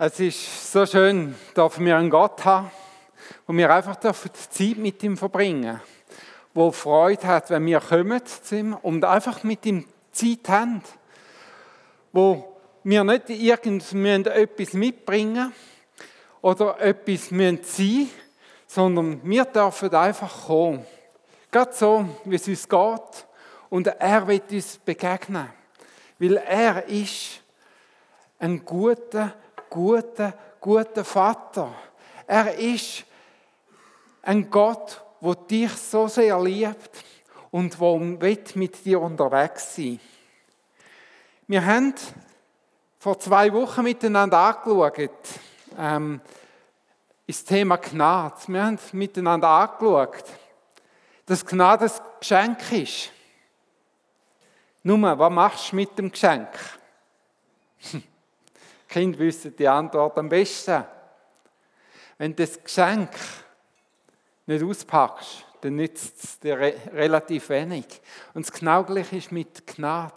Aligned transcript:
Es 0.00 0.20
ist 0.20 0.72
so 0.72 0.86
schön, 0.86 1.34
dass 1.54 1.80
wir 1.80 1.96
einen 1.96 2.08
Gott 2.08 2.44
haben, 2.44 2.70
wo 3.48 3.52
wir 3.52 3.68
einfach 3.68 3.96
Zeit 3.96 4.76
mit 4.76 5.02
ihm 5.02 5.16
verbringen, 5.16 5.80
wo 6.54 6.70
Freude 6.70 7.26
hat, 7.26 7.50
wenn 7.50 7.66
wir 7.66 7.80
kommen 7.80 8.24
zu 8.24 8.56
ihm 8.56 8.74
und 8.74 9.04
einfach 9.04 9.42
mit 9.42 9.66
ihm 9.66 9.84
Zeit 10.12 10.48
haben, 10.50 10.84
wo 12.12 12.56
wir 12.84 13.02
nicht 13.02 13.28
irgend 13.28 13.92
etwas 13.92 14.72
mitbringen 14.72 15.52
oder 16.42 16.78
etwas 16.80 17.30
sein 17.30 17.36
müssen, 17.36 18.10
sondern 18.68 19.20
wir 19.24 19.46
dürfen 19.46 19.92
einfach 19.92 20.46
kommen. 20.46 20.86
Gerade 21.50 21.72
so, 21.72 22.08
wie 22.24 22.36
es 22.36 22.46
uns 22.46 22.68
geht. 22.68 23.26
Und 23.68 23.88
er 23.88 24.28
wird 24.28 24.52
uns 24.52 24.78
begegnen. 24.78 25.48
Weil 26.20 26.36
er 26.36 26.86
ist 26.86 27.40
ein 28.38 28.64
guter, 28.64 29.34
guter, 29.68 30.32
guter 30.60 31.04
Vater. 31.04 31.74
Er 32.26 32.54
ist 32.54 33.04
ein 34.22 34.50
Gott, 34.50 35.02
der 35.20 35.34
dich 35.34 35.72
so 35.72 36.08
sehr 36.08 36.38
liebt 36.40 36.90
und 37.50 37.80
der 37.80 38.56
mit 38.56 38.84
dir 38.84 39.00
unterwegs 39.00 39.74
sein 39.76 40.00
Wir 41.46 41.64
haben 41.64 41.94
vor 42.98 43.18
zwei 43.18 43.52
Wochen 43.52 43.82
miteinander 43.82 44.38
angeschaut, 44.38 45.10
ähm, 45.78 46.20
das 47.26 47.44
Thema 47.44 47.76
Gnade. 47.76 48.36
Wir 48.48 48.64
haben 48.64 48.78
miteinander 48.92 49.48
angeschaut, 49.48 50.24
dass 51.26 51.46
Gnade 51.46 51.84
ein 51.86 51.92
Geschenk 52.20 52.72
ist. 52.72 53.10
Nur, 54.82 55.18
was 55.18 55.32
machst 55.32 55.72
du 55.72 55.76
mit 55.76 55.98
dem 55.98 56.10
Geschenk? 56.10 56.48
Kind 58.88 59.18
wissen 59.18 59.54
die 59.54 59.68
Antwort 59.68 60.16
am 60.18 60.28
besten. 60.28 60.84
Wenn 62.16 62.34
du 62.34 62.44
das 62.44 62.62
Geschenk 62.62 63.10
nicht 64.46 64.64
auspackst, 64.64 65.44
dann 65.60 65.76
nützt 65.76 66.24
es 66.24 66.40
dir 66.40 66.58
re 66.58 66.74
relativ 66.92 67.48
wenig. 67.50 68.00
Und 68.34 68.46
das 68.46 68.52
genau 68.52 68.82
gleiche 68.84 69.16
ist 69.16 69.30
mit 69.30 69.66
Gnade. 69.66 70.14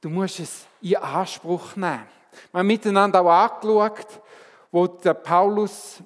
Du 0.00 0.10
musst 0.10 0.40
es 0.40 0.66
in 0.80 0.96
Anspruch 0.96 1.76
nehmen. 1.76 2.06
Wir 2.50 2.58
haben 2.58 2.66
miteinander 2.66 3.20
auch 3.22 3.30
angeschaut, 3.30 4.20
wo 4.70 4.86
der 4.86 5.14
Paulus 5.14 6.02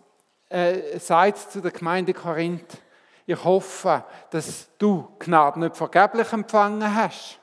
äh, 0.48 0.98
sagt 0.98 1.38
zu 1.53 1.60
der 1.60 1.70
Gemeinde 1.70 2.12
Korinth, 2.14 2.78
ich 3.27 3.42
hoffe, 3.42 4.05
dass 4.31 4.69
du 4.78 5.08
Gnade 5.19 5.58
nicht 5.58 5.77
vergeblich 5.77 6.33
empfangen 6.33 6.94
hast. 6.94 7.41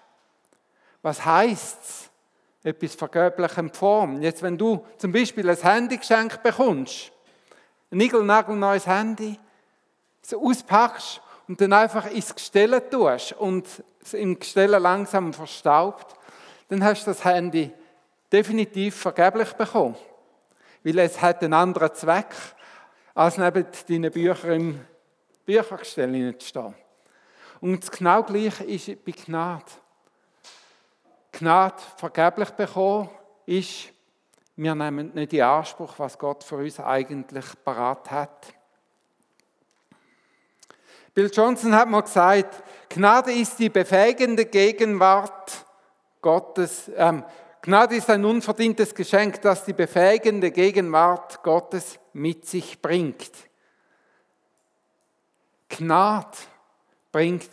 Was 1.01 1.25
heißt 1.25 1.79
es? 1.83 2.09
Etwas 2.63 2.95
vergeblich 2.95 3.57
empfohlen. 3.57 4.21
Jetzt, 4.21 4.41
wenn 4.41 4.57
du 4.57 4.85
zum 4.97 5.11
Beispiel 5.11 5.49
ein 5.49 5.57
Handy 5.57 5.97
geschenkt 5.97 6.41
bekommst, 6.41 7.11
ein 7.91 8.59
neues 8.59 8.87
Handy, 8.87 9.37
so 10.21 10.41
auspackst 10.41 11.21
und 11.47 11.59
dann 11.59 11.73
einfach 11.73 12.09
ins 12.09 12.33
Gestelle 12.33 12.89
tust 12.89 13.33
und 13.33 13.67
es 14.01 14.13
im 14.13 14.39
Gestelle 14.39 14.79
langsam 14.79 15.33
verstaubt, 15.33 16.15
dann 16.69 16.83
hast 16.83 17.05
du 17.05 17.11
das 17.11 17.23
Handy 17.23 17.71
definitiv 18.31 18.95
vergeblich 18.95 19.53
bekommen. 19.53 19.95
Weil 20.83 20.99
es 20.99 21.21
hat 21.21 21.43
einen 21.43 21.53
anderen 21.53 21.93
Zweck, 21.93 22.33
als 23.13 23.37
neben 23.37 23.67
deinen 23.87 24.11
Büchern 24.11 24.51
im 24.51 24.79
Büchergestell 25.45 26.37
zu 26.37 26.47
stehen. 26.47 26.75
Und 27.61 27.91
genau 27.91 28.23
gleiche 28.23 28.63
ist 28.63 29.05
bei 29.05 29.11
Gnade. 29.11 29.65
Gnade 31.33 31.81
vergeblich 31.97 32.51
bekommen, 32.51 33.09
ist, 33.47 33.89
wir 34.55 34.75
nehmen 34.75 35.11
nicht 35.15 35.33
in 35.33 35.41
Anspruch, 35.41 35.95
was 35.97 36.17
Gott 36.17 36.43
für 36.43 36.57
uns 36.57 36.79
eigentlich 36.79 37.45
parat 37.65 38.09
hat. 38.11 38.53
Bill 41.15 41.31
Johnson 41.33 41.75
hat 41.75 41.89
mal 41.89 42.01
gesagt, 42.01 42.63
Gnade 42.89 43.31
ist 43.33 43.57
die 43.57 43.69
befähigende 43.69 44.45
Gegenwart 44.45 45.65
Gottes. 46.21 46.91
Ähm, 46.95 47.23
Gnade 47.63 47.95
ist 47.95 48.09
ein 48.11 48.25
unverdientes 48.25 48.93
Geschenk, 48.93 49.41
das 49.41 49.65
die 49.65 49.73
befähigende 49.73 50.51
Gegenwart 50.51 51.41
Gottes 51.41 51.99
mit 52.13 52.45
sich 52.45 52.79
bringt. 52.79 53.31
Gnade 55.69 56.37
bringt 57.11 57.49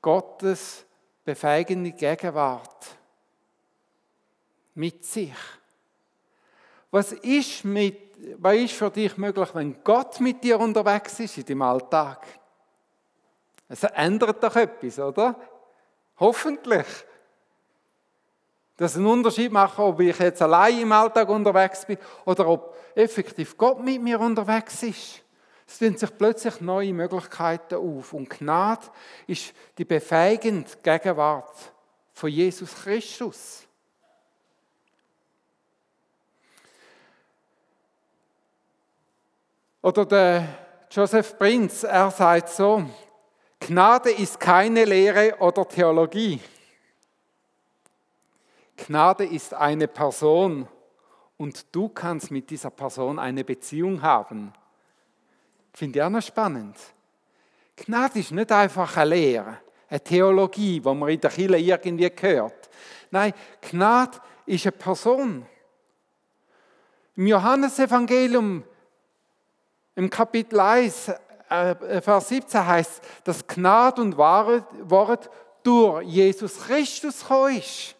Gottes 0.00 0.86
befeigende 1.24 1.92
Gegenwart 1.92 2.96
mit 4.74 5.04
sich. 5.04 5.34
Was 6.90 7.12
ist, 7.12 7.64
mit, 7.64 7.98
was 8.38 8.56
ist 8.56 8.74
für 8.74 8.90
dich 8.90 9.16
möglich, 9.16 9.48
wenn 9.54 9.82
Gott 9.82 10.20
mit 10.20 10.42
dir 10.44 10.58
unterwegs 10.58 11.18
ist 11.20 11.38
in 11.38 11.46
deinem 11.46 11.62
Alltag? 11.62 12.26
Es 13.68 13.82
ändert 13.84 14.42
doch 14.42 14.54
etwas, 14.54 14.98
oder? 14.98 15.34
Hoffentlich. 16.18 16.86
Dass 18.76 18.96
einen 18.96 19.06
Unterschied 19.06 19.50
macht, 19.50 19.78
ob 19.78 20.00
ich 20.00 20.18
jetzt 20.18 20.42
allein 20.42 20.80
im 20.80 20.92
Alltag 20.92 21.28
unterwegs 21.28 21.86
bin 21.86 21.98
oder 22.26 22.46
ob 22.46 22.76
effektiv 22.94 23.56
Gott 23.56 23.82
mit 23.82 24.02
mir 24.02 24.20
unterwegs 24.20 24.82
ist. 24.82 25.21
Es 25.72 25.78
tun 25.78 25.96
sich 25.96 26.18
plötzlich 26.18 26.60
neue 26.60 26.92
Möglichkeiten 26.92 27.76
auf. 27.76 28.12
Und 28.12 28.28
Gnade 28.28 28.88
ist 29.26 29.54
die 29.78 29.86
befähigende 29.86 30.70
Gegenwart 30.82 31.72
von 32.12 32.28
Jesus 32.28 32.74
Christus. 32.74 33.66
Oder 39.80 40.04
der 40.04 40.48
Joseph 40.90 41.38
Prinz, 41.38 41.84
er 41.84 42.10
sagt 42.10 42.50
so, 42.50 42.84
Gnade 43.58 44.10
ist 44.10 44.38
keine 44.38 44.84
Lehre 44.84 45.38
oder 45.38 45.66
Theologie. 45.66 46.38
Gnade 48.76 49.24
ist 49.24 49.54
eine 49.54 49.88
Person 49.88 50.68
und 51.38 51.74
du 51.74 51.88
kannst 51.88 52.30
mit 52.30 52.50
dieser 52.50 52.70
Person 52.70 53.18
eine 53.18 53.42
Beziehung 53.42 54.02
haben. 54.02 54.52
Finde 55.72 55.98
ich 55.98 56.02
auch 56.02 56.10
noch 56.10 56.22
spannend. 56.22 56.76
Gnade 57.76 58.20
ist 58.20 58.32
nicht 58.32 58.52
einfach 58.52 58.96
eine 58.96 59.10
Lehre, 59.10 59.58
eine 59.88 60.00
Theologie, 60.00 60.80
die 60.80 60.94
man 60.94 61.08
in 61.08 61.20
der 61.20 61.30
Kirche 61.30 61.56
irgendwie 61.56 62.12
hört. 62.20 62.70
Nein, 63.10 63.32
Gnade 63.60 64.18
ist 64.46 64.66
eine 64.66 64.72
Person. 64.72 65.46
Im 67.16 67.26
Johannesevangelium, 67.26 68.64
im 69.94 70.10
Kapitel 70.10 70.60
1, 70.60 71.08
äh, 71.48 72.00
Vers 72.00 72.28
17 72.28 72.66
heißt, 72.66 73.02
dass 73.24 73.46
Gnade 73.46 74.00
und 74.00 74.16
Wort 74.16 75.30
durch 75.62 76.06
Jesus 76.06 76.58
Christus 76.60 77.20
gekommen 77.20 77.58
ist. 77.58 77.94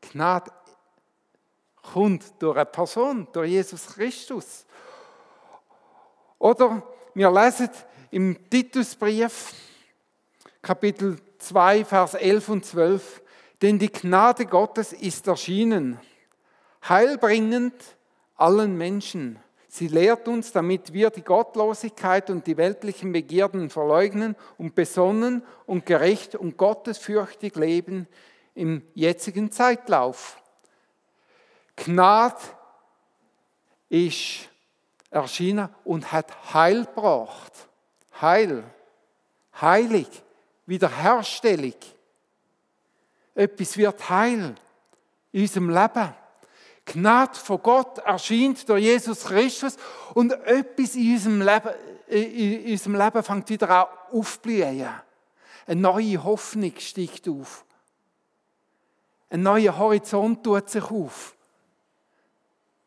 Gnade 0.00 0.50
kommt 1.82 2.24
durch 2.40 2.56
eine 2.56 2.66
Person, 2.66 3.26
durch 3.32 3.50
Jesus 3.50 3.86
Christus. 3.86 4.64
Oder 6.42 6.82
wir 7.14 7.30
lesen 7.30 7.70
im 8.10 8.36
Titusbrief, 8.50 9.54
Kapitel 10.60 11.16
2, 11.38 11.84
Vers 11.84 12.14
11 12.14 12.48
und 12.48 12.66
12, 12.66 13.22
denn 13.62 13.78
die 13.78 13.92
Gnade 13.92 14.46
Gottes 14.46 14.92
ist 14.92 15.28
erschienen, 15.28 16.00
heilbringend 16.88 17.74
allen 18.34 18.76
Menschen. 18.76 19.38
Sie 19.68 19.86
lehrt 19.86 20.26
uns, 20.26 20.50
damit 20.50 20.92
wir 20.92 21.10
die 21.10 21.22
Gottlosigkeit 21.22 22.28
und 22.28 22.44
die 22.48 22.56
weltlichen 22.56 23.12
Begierden 23.12 23.70
verleugnen 23.70 24.34
und 24.58 24.74
besonnen 24.74 25.44
und 25.66 25.86
gerecht 25.86 26.34
und 26.34 26.56
gottesfürchtig 26.56 27.54
leben 27.54 28.08
im 28.56 28.82
jetzigen 28.94 29.52
Zeitlauf. 29.52 30.42
Gnade 31.76 32.42
ist 33.88 34.48
erschienen 35.12 35.68
und 35.84 36.10
hat 36.10 36.54
Heil 36.54 36.84
gebracht. 36.86 37.52
Heil, 38.20 38.64
heilig, 39.60 40.08
Wiederherstellung. 40.66 41.74
Etwas 43.34 43.76
wird 43.76 44.08
heil 44.10 44.54
in 45.32 45.42
unserem 45.42 45.70
Leben. 45.70 46.14
Gnade 46.84 47.38
von 47.38 47.62
Gott 47.62 47.98
erscheint 47.98 48.68
durch 48.68 48.82
Jesus 48.82 49.24
Christus 49.24 49.76
und 50.14 50.32
etwas 50.32 50.94
in 50.96 51.12
unserem 51.12 51.40
Leben, 51.42 51.70
in 52.08 52.72
unserem 52.72 52.96
Leben 52.96 53.22
fängt 53.22 53.48
wieder 53.50 53.70
an 53.70 53.86
aufzublühen. 54.12 54.88
Eine 55.66 55.80
neue 55.80 56.22
Hoffnung 56.22 56.72
steigt 56.78 57.28
auf. 57.28 57.64
Ein 59.30 59.42
neuer 59.42 59.76
Horizont 59.78 60.42
tut 60.44 60.68
sich 60.68 60.84
auf. 60.84 61.34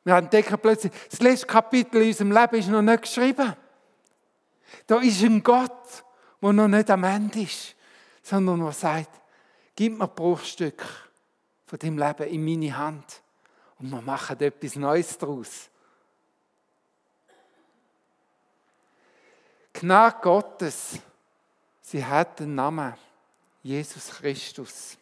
Wir 0.05 0.15
entdecken 0.15 0.57
plötzlich, 0.59 0.93
das 1.09 1.19
letzte 1.19 1.47
Kapitel 1.47 2.01
in 2.01 2.09
unserem 2.09 2.31
Leben 2.31 2.55
ist 2.55 2.69
noch 2.69 2.81
nicht 2.81 3.01
geschrieben. 3.01 3.55
Da 4.87 5.01
ist 5.01 5.21
ein 5.23 5.43
Gott, 5.43 6.05
der 6.41 6.53
noch 6.53 6.67
nicht 6.67 6.89
am 6.91 7.03
Ende 7.03 7.41
ist, 7.41 7.75
sondern 8.21 8.59
der 8.59 8.71
sagt, 8.71 9.09
gib 9.75 9.97
mir 9.97 10.07
Bruchstück 10.07 10.83
von 11.65 11.79
dem 11.79 11.97
Leben 11.97 12.27
in 12.27 12.45
meine 12.45 12.77
Hand. 12.77 13.21
und 13.79 13.89
wir 13.89 14.01
machen 14.01 14.39
etwas 14.39 14.75
Neues 14.75 15.17
daraus. 15.17 15.69
Gnade 19.73 20.17
Gottes, 20.21 20.99
sie 21.81 22.05
hat 22.05 22.39
den 22.39 22.55
Namen 22.55 22.93
Jesus 23.61 24.09
Christus. 24.09 24.97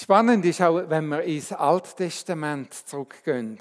Spannend 0.00 0.44
ist 0.44 0.62
auch, 0.62 0.88
wenn 0.88 1.08
wir 1.08 1.22
ins 1.24 1.52
Alte 1.52 1.92
Testament 1.92 2.72
zurückgehen 2.72 3.58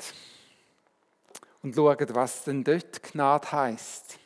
und 1.64 1.74
schauen, 1.74 2.08
was 2.14 2.44
denn 2.44 2.64
dort 2.64 3.02
Gnade 3.02 3.52
heißt. 3.52 4.20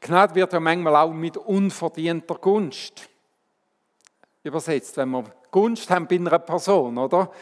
Gnade 0.00 0.34
wird 0.36 0.52
ja 0.52 0.60
manchmal 0.60 0.94
auch 0.94 1.12
mit 1.12 1.36
unverdienter 1.36 2.36
Gunst 2.36 3.08
übersetzt. 4.44 4.96
Wenn 4.96 5.10
wir 5.10 5.24
Gunst 5.50 5.90
haben 5.90 6.06
bei 6.06 6.14
einer 6.14 6.38
Person, 6.38 6.98
oder? 6.98 7.32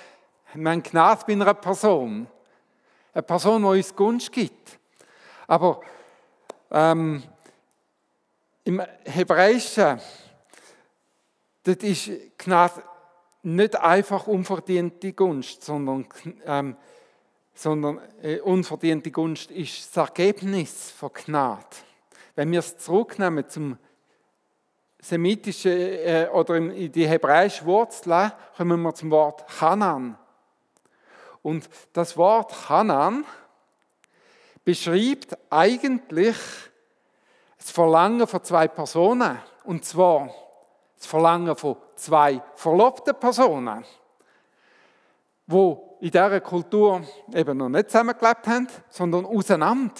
Wir 0.54 0.70
haben 0.70 0.82
Gnade 0.82 1.24
bei 1.26 1.34
einer 1.34 1.52
Person. 1.52 2.26
Eine 3.12 3.22
Person, 3.24 3.60
die 3.60 3.68
uns 3.68 3.94
Gunst 3.94 4.32
gibt. 4.32 4.78
Aber 5.46 5.82
ähm, 6.70 7.22
im 8.64 8.82
Hebräischen, 9.04 10.00
das 11.62 11.76
ist 11.76 12.10
Gnade 12.38 12.82
nicht 13.42 13.76
einfach 13.76 14.26
unverdiente 14.26 15.12
Gunst, 15.12 15.64
sondern, 15.64 16.06
ähm, 16.46 16.76
sondern 17.54 18.00
äh, 18.22 18.40
unverdiente 18.40 19.10
Gunst 19.10 19.50
ist 19.50 19.96
das 19.96 20.08
Ergebnis 20.08 20.90
von 20.90 21.10
Gnade. 21.12 21.64
Wenn 22.34 22.50
wir 22.52 22.60
es 22.60 22.78
zurücknehmen 22.78 23.48
zum 23.48 23.76
semitischen 25.00 25.72
äh, 25.72 26.28
oder 26.32 26.56
in 26.56 26.92
die 26.92 27.06
hebräische 27.06 27.64
Wurzel, 27.66 28.32
kommen 28.56 28.80
wir 28.82 28.94
zum 28.94 29.10
Wort 29.10 29.44
Hanan. 29.60 30.16
Und 31.42 31.68
das 31.92 32.16
Wort 32.16 32.68
Hanan 32.68 33.24
beschreibt 34.64 35.36
eigentlich 35.50 36.36
das 37.58 37.70
Verlangen 37.72 38.26
von 38.26 38.44
zwei 38.44 38.68
Personen. 38.68 39.38
Und 39.64 39.84
zwar 39.84 40.30
das 41.02 41.10
Verlangen 41.10 41.56
von 41.56 41.76
zwei 41.96 42.40
verlobten 42.54 43.14
Personen, 43.16 43.84
wo 45.46 45.96
in 46.00 46.10
dieser 46.10 46.40
Kultur 46.40 47.02
eben 47.34 47.58
noch 47.58 47.68
nicht 47.68 47.90
zusammengelebt 47.90 48.46
haben, 48.46 48.68
sondern 48.88 49.26
auseinander. 49.26 49.94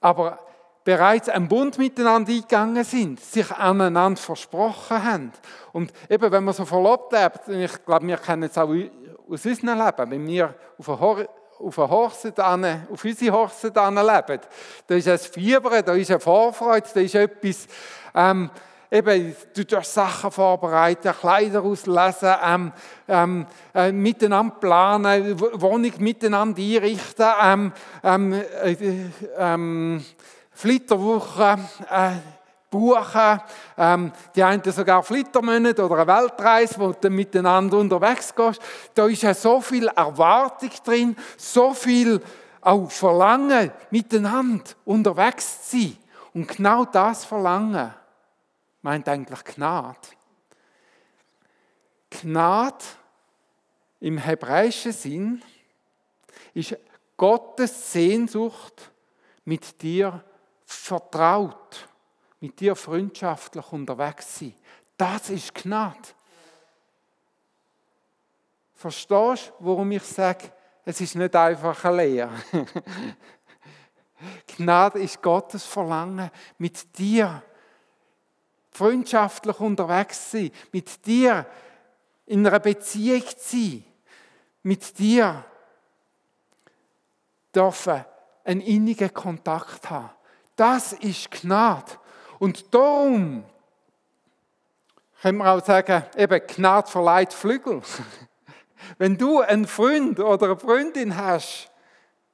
Aber 0.00 0.38
bereits 0.84 1.28
einen 1.28 1.48
Bund 1.48 1.78
miteinander 1.78 2.32
eingegangen 2.32 2.84
sind, 2.84 3.18
sich 3.18 3.50
aneinander 3.50 4.20
versprochen 4.20 5.02
haben. 5.02 5.32
Und 5.72 5.92
eben, 6.08 6.30
wenn 6.30 6.44
man 6.44 6.54
so 6.54 6.64
verlobt 6.64 7.12
lebt, 7.12 7.48
ich 7.48 7.84
glaube, 7.84 8.06
wir 8.06 8.18
kennen 8.18 8.44
es 8.44 8.56
auch 8.56 8.68
aus 8.68 9.44
unserem 9.44 9.84
Leben, 9.84 10.10
wenn 10.10 10.26
wir 10.28 10.54
auf 10.78 10.88
eine 10.88 11.28
auf, 11.58 11.78
eine 11.78 12.32
dann, 12.32 12.86
auf 12.92 13.04
unsere 13.04 13.32
Horse 13.32 13.68
leben, 13.68 14.40
da 14.86 14.94
ist 14.94 15.08
ein 15.08 15.18
Fieber, 15.18 15.82
da 15.82 15.94
ist 15.94 16.10
eine 16.10 16.20
Vorfreude, 16.20 16.86
da 16.92 17.00
ist 17.00 17.14
etwas, 17.14 17.66
ähm, 18.14 18.50
eben, 18.90 19.36
du 19.54 19.64
darfst 19.64 19.94
Sachen 19.94 20.30
vorbereiten, 20.30 21.12
Kleider 21.12 21.62
auslesen, 21.62 22.34
ähm, 22.42 22.72
ähm, 23.08 23.46
äh, 23.74 23.92
miteinander 23.92 24.54
planen, 24.54 25.40
Wohnung 25.40 25.92
miteinander 25.98 26.60
einrichten, 26.60 27.26
ähm, 27.42 27.72
ähm 28.02 28.32
äh, 28.32 28.76
ähm, 29.38 30.04
Flitterwoche 30.52 31.58
äh, 31.90 32.10
buchen, 32.70 33.40
ähm, 33.76 34.12
die 34.34 34.42
einen 34.42 34.62
sogar 34.64 35.02
Flittermonate 35.02 35.84
oder 35.84 35.96
eine 35.96 36.06
Weltreise, 36.06 36.74
wo 36.78 36.92
du 36.92 37.10
miteinander 37.10 37.78
unterwegs 37.78 38.34
gehst. 38.34 38.60
Da 38.94 39.06
ist 39.06 39.22
ja 39.22 39.34
so 39.34 39.60
viel 39.60 39.88
Erwartung 39.88 40.70
drin, 40.84 41.16
so 41.36 41.74
viel 41.74 42.20
auch 42.60 42.90
Verlangen, 42.90 43.70
miteinander 43.90 44.64
unterwegs 44.84 45.70
zu 45.70 45.78
sein. 45.78 45.96
Und 46.34 46.48
genau 46.48 46.84
das 46.84 47.24
Verlangen 47.24 47.92
meint 48.86 49.08
eigentlich 49.08 49.42
Gnade. 49.42 49.98
Gnade 52.08 52.84
im 53.98 54.16
hebräischen 54.16 54.92
Sinn 54.92 55.42
ist 56.54 56.76
Gottes 57.16 57.92
Sehnsucht, 57.92 58.92
mit 59.44 59.82
dir 59.82 60.22
vertraut, 60.64 61.88
mit 62.38 62.60
dir 62.60 62.76
freundschaftlich 62.76 63.72
unterwegs 63.72 64.38
sein. 64.38 64.54
Das 64.96 65.30
ist 65.30 65.52
Gnade. 65.52 66.08
Verstehst 68.72 69.52
du, 69.58 69.66
warum 69.66 69.90
ich 69.90 70.04
sage, 70.04 70.52
es 70.84 71.00
ist 71.00 71.16
nicht 71.16 71.34
einfach 71.34 71.84
eine 71.86 71.96
Lehre? 72.04 72.30
Gnade 74.46 75.00
ist 75.00 75.20
Gottes 75.20 75.64
Verlangen, 75.64 76.30
mit 76.58 76.96
dir 76.96 77.42
freundschaftlich 78.76 79.58
unterwegs 79.60 80.30
sein, 80.30 80.50
mit 80.72 81.06
dir 81.06 81.46
in 82.26 82.46
einer 82.46 82.60
Beziehung 82.60 83.22
sein, 83.36 83.84
mit 84.62 84.98
dir 84.98 85.44
dürfen 87.54 88.04
einen 88.44 88.60
innigen 88.60 89.12
Kontakt 89.12 89.88
haben. 89.90 90.10
Das 90.56 90.92
ist 90.92 91.30
Gnade. 91.30 91.92
Und 92.38 92.74
darum 92.74 93.44
können 95.22 95.38
wir 95.38 95.50
auch 95.50 95.64
sagen, 95.64 96.04
eben 96.16 96.46
Gnade 96.46 96.90
verleiht 96.90 97.32
Flügel. 97.32 97.82
Wenn 98.98 99.16
du 99.16 99.40
einen 99.40 99.66
Freund 99.66 100.20
oder 100.20 100.46
eine 100.46 100.56
Freundin 100.58 101.16
hast, 101.16 101.70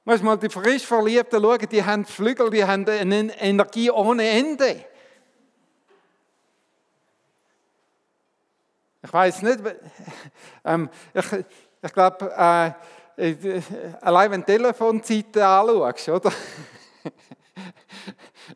manchmal 0.03 0.37
die 0.37 0.49
frisch 0.49 0.85
Verliebten 0.85 1.41
schauen, 1.41 1.69
die 1.71 1.83
haben 1.83 2.05
Flügel, 2.05 2.49
die 2.49 2.65
haben 2.65 2.87
eine 2.87 3.39
Energie 3.39 3.89
ohne 3.89 4.27
Ende. 4.27 4.85
Ich 9.13 9.15
weiß 9.15 9.43
nicht, 9.43 9.59
ähm, 10.65 10.89
ich, 11.13 11.25
ich 11.83 11.93
glaube, 11.93 12.31
äh, 13.15 13.61
allein 14.01 14.31
wenn 14.31 14.39
du 14.41 14.47
Telefonzeiten 14.47 15.39
anschaust, 15.43 16.09
oder? 16.09 16.31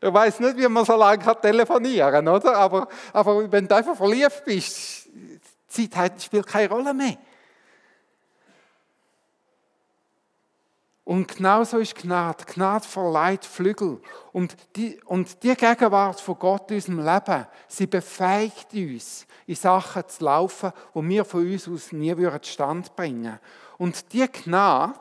Ich 0.01 0.13
weiß 0.13 0.39
nicht, 0.39 0.57
wie 0.57 0.67
man 0.67 0.83
so 0.83 0.95
lange 0.95 1.23
kann 1.23 1.39
telefonieren 1.39 2.11
kann, 2.11 2.27
oder? 2.27 2.57
Aber, 2.57 2.87
aber 3.13 3.51
wenn 3.51 3.67
du 3.67 3.75
einfach 3.75 3.95
verliebt 3.95 4.43
bist, 4.45 5.07
die 5.77 5.89
Zeit 5.89 6.21
spielt 6.21 6.47
keine 6.47 6.69
Rolle 6.69 6.93
mehr. 6.93 7.17
Und 11.07 11.37
genauso 11.37 11.77
ist 11.77 11.95
Gnade. 11.95 12.43
Gnade 12.43 12.85
verleiht 12.85 13.45
Flügel. 13.45 14.01
Und 14.33 14.57
die, 14.75 14.99
und 15.05 15.41
die 15.41 15.55
Gegenwart 15.55 16.19
von 16.19 16.37
Gott 16.37 16.69
in 16.69 16.75
unserem 16.75 16.99
Leben, 16.99 17.47
sie 17.69 17.87
befähigt 17.87 18.73
uns, 18.73 19.25
in 19.45 19.55
Sachen 19.55 20.03
zu 20.05 20.25
laufen, 20.25 20.73
wo 20.93 21.01
wir 21.01 21.23
von 21.23 21.49
uns 21.49 21.65
aus 21.69 21.93
nie 21.93 22.13
Stand 22.41 22.93
bringen 22.97 23.23
würden. 23.23 23.39
Und 23.77 24.11
die 24.11 24.27
Gnade, 24.27 24.99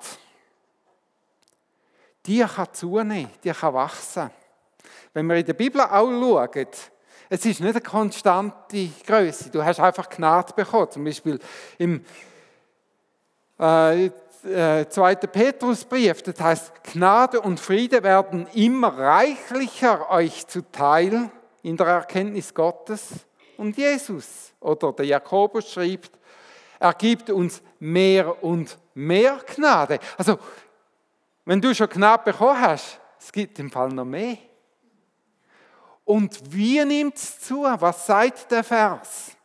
die 2.25 2.39
kann 2.39 2.73
zunehmen, 2.73 3.33
die 3.43 3.51
kann 3.51 3.75
wachsen. 3.75 4.31
Wenn 5.13 5.27
wir 5.27 5.35
in 5.35 5.47
der 5.47 5.55
Bibel 5.55 5.81
auch 5.81 6.09
schauen, 6.09 6.67
es 7.31 7.45
ist 7.45 7.59
nicht 7.59 7.63
eine 7.63 7.81
konstante 7.81 8.91
Größe. 9.05 9.51
Du 9.51 9.65
hast 9.65 9.81
einfach 9.81 10.09
Gnade 10.09 10.53
bekommen. 10.53 10.89
Zum 10.89 11.03
Beispiel 11.03 11.41
im 11.79 12.05
äh, 13.59 14.11
äh, 14.47 14.89
2. 14.89 15.15
Petrusbrief, 15.17 16.23
das 16.23 16.41
heißt, 16.41 16.73
Gnade 16.93 17.41
und 17.41 17.61
Friede 17.61 18.03
werden 18.03 18.47
immer 18.55 18.97
reichlicher 18.97 20.11
euch 20.11 20.47
zuteil 20.47 21.31
in 21.63 21.77
der 21.77 21.87
Erkenntnis 21.87 22.55
Gottes 22.55 23.09
und 23.57 23.77
Jesus. 23.77 24.53
Oder 24.61 24.93
der 24.93 25.07
Jakobus 25.07 25.71
schreibt, 25.73 26.13
er 26.79 26.95
gibt 26.95 27.31
uns 27.31 27.63
mehr 27.79 28.43
und 28.43 28.79
mehr 28.95 29.41
Gnade. 29.55 29.99
Also, 30.17 30.39
wenn 31.45 31.61
du 31.61 31.75
schon 31.75 31.89
Gnade 31.89 32.25
bekommen 32.25 32.61
hast, 32.61 33.01
es 33.19 33.33
gibt 33.33 33.59
im 33.59 33.71
Fall 33.71 33.89
noch 33.89 34.05
mehr. 34.05 34.37
Und 36.05 36.41
wie 36.53 36.85
nimmt 36.85 37.17
es 37.17 37.41
zu? 37.41 37.65
Was 37.65 38.07
sagt 38.07 38.51
der 38.51 38.63
Vers? 38.63 39.36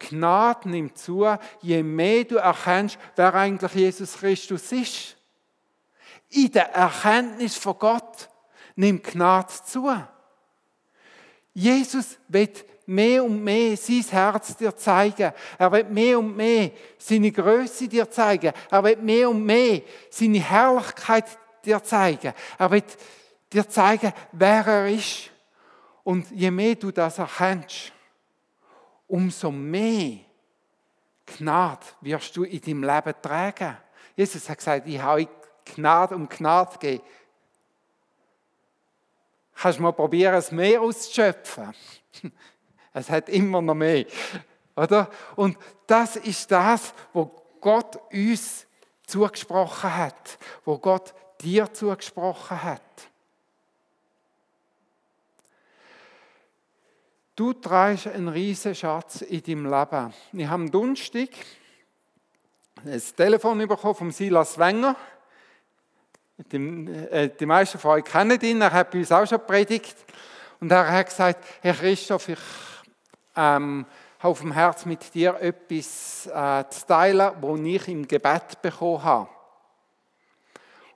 Gnade 0.00 0.68
nimmt 0.68 0.98
zu, 0.98 1.26
je 1.60 1.82
mehr 1.82 2.24
du 2.24 2.36
erkennst, 2.36 2.98
wer 3.14 3.34
eigentlich 3.34 3.72
Jesus 3.74 4.14
Christus 4.14 4.72
ist. 4.72 5.16
In 6.30 6.50
der 6.50 6.72
Erkenntnis 6.74 7.56
von 7.56 7.78
Gott 7.78 8.28
nimmt 8.74 9.04
Gnade 9.04 9.52
zu. 9.64 9.94
Jesus 11.52 12.18
wird 12.28 12.64
mehr 12.86 13.22
und 13.22 13.42
mehr 13.44 13.76
sein 13.76 14.04
Herz 14.10 14.56
dir 14.56 14.74
zeigen. 14.74 15.32
Er 15.58 15.72
wird 15.72 15.90
mehr 15.90 16.18
und 16.18 16.36
mehr 16.36 16.70
seine 16.98 17.30
Größe 17.30 17.86
dir 17.86 18.10
zeigen. 18.10 18.52
Er 18.70 18.82
wird 18.82 19.02
mehr 19.02 19.28
und 19.28 19.44
mehr 19.44 19.82
seine 20.10 20.40
Herrlichkeit 20.40 21.26
dir 21.64 21.82
zeigen. 21.82 22.32
Er 22.58 22.70
wird 22.70 22.96
dir 23.52 23.68
zeigen, 23.68 24.12
wer 24.32 24.66
er 24.66 24.88
ist. 24.88 25.30
Und 26.04 26.30
je 26.30 26.50
mehr 26.50 26.76
du 26.76 26.90
das 26.90 27.18
erkennst 27.18 27.92
umso 29.10 29.50
mehr 29.50 30.18
Gnade 31.26 31.86
wirst 32.00 32.36
du 32.36 32.44
in 32.44 32.60
deinem 32.60 32.82
Leben 32.82 33.14
tragen. 33.22 33.76
Jesus 34.16 34.48
hat 34.48 34.58
gesagt, 34.58 34.86
ich 34.86 35.00
habe 35.00 35.28
Gnade 35.64 36.14
um 36.14 36.28
Gnade 36.28 36.78
gegeben. 36.78 37.04
Kannst 39.54 39.78
du 39.78 39.82
mal 39.82 39.92
probieren, 39.92 40.34
es 40.34 40.50
mehr 40.50 40.80
auszuschöpfen? 40.80 41.74
Es 42.92 43.08
hat 43.08 43.28
immer 43.28 43.62
noch 43.62 43.76
mehr. 43.76 44.04
Oder? 44.74 45.08
Und 45.36 45.56
das 45.86 46.16
ist 46.16 46.50
das, 46.50 46.92
wo 47.12 47.30
Gott 47.60 47.96
uns 48.12 48.66
zugesprochen 49.06 49.96
hat, 49.96 50.38
wo 50.64 50.76
Gott 50.76 51.14
dir 51.40 51.72
zugesprochen 51.72 52.60
hat. 52.60 52.82
Du 57.40 57.54
trägst 57.54 58.06
einen 58.06 58.28
riesen 58.28 58.74
Schatz 58.74 59.22
in 59.22 59.42
deinem 59.42 59.64
Leben. 59.64 60.12
Ich 60.34 60.44
habe 60.44 60.62
am 60.62 60.70
Donnerstag 60.70 61.30
ein 62.84 63.02
Telefon 63.16 63.66
bekommen 63.66 63.94
von 63.94 64.10
Silas 64.10 64.58
Wenger. 64.58 64.94
Die, 66.36 66.58
äh, 66.58 67.30
die 67.34 67.46
meisten 67.46 67.78
von 67.78 67.92
euch 67.92 68.04
kennen 68.04 68.38
ihn, 68.42 68.60
er 68.60 68.70
hat 68.70 68.90
bei 68.90 68.98
uns 68.98 69.10
auch 69.10 69.26
schon 69.26 69.40
predigt. 69.46 69.96
Und 70.60 70.70
er 70.70 70.92
hat 70.92 71.06
gesagt, 71.06 71.42
Herr 71.62 71.72
Christoph, 71.72 72.28
ich 72.28 72.38
ähm, 73.34 73.86
habe 74.18 74.28
auf 74.32 74.40
dem 74.40 74.52
Herz 74.52 74.84
mit 74.84 75.14
dir 75.14 75.40
etwas 75.40 76.26
äh, 76.26 76.68
zu 76.68 76.86
teilen, 76.86 77.32
was 77.40 77.60
ich 77.60 77.88
im 77.88 78.06
Gebet 78.06 78.60
bekommen 78.60 79.02
habe. 79.02 79.30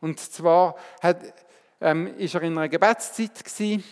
Und 0.02 0.20
zwar 0.20 0.76
hat, 1.00 1.22
ähm, 1.80 2.18
ist 2.18 2.34
er 2.34 2.42
in 2.42 2.58
einer 2.58 2.68
Gebetszeit 2.68 3.42
gewesen, 3.42 3.82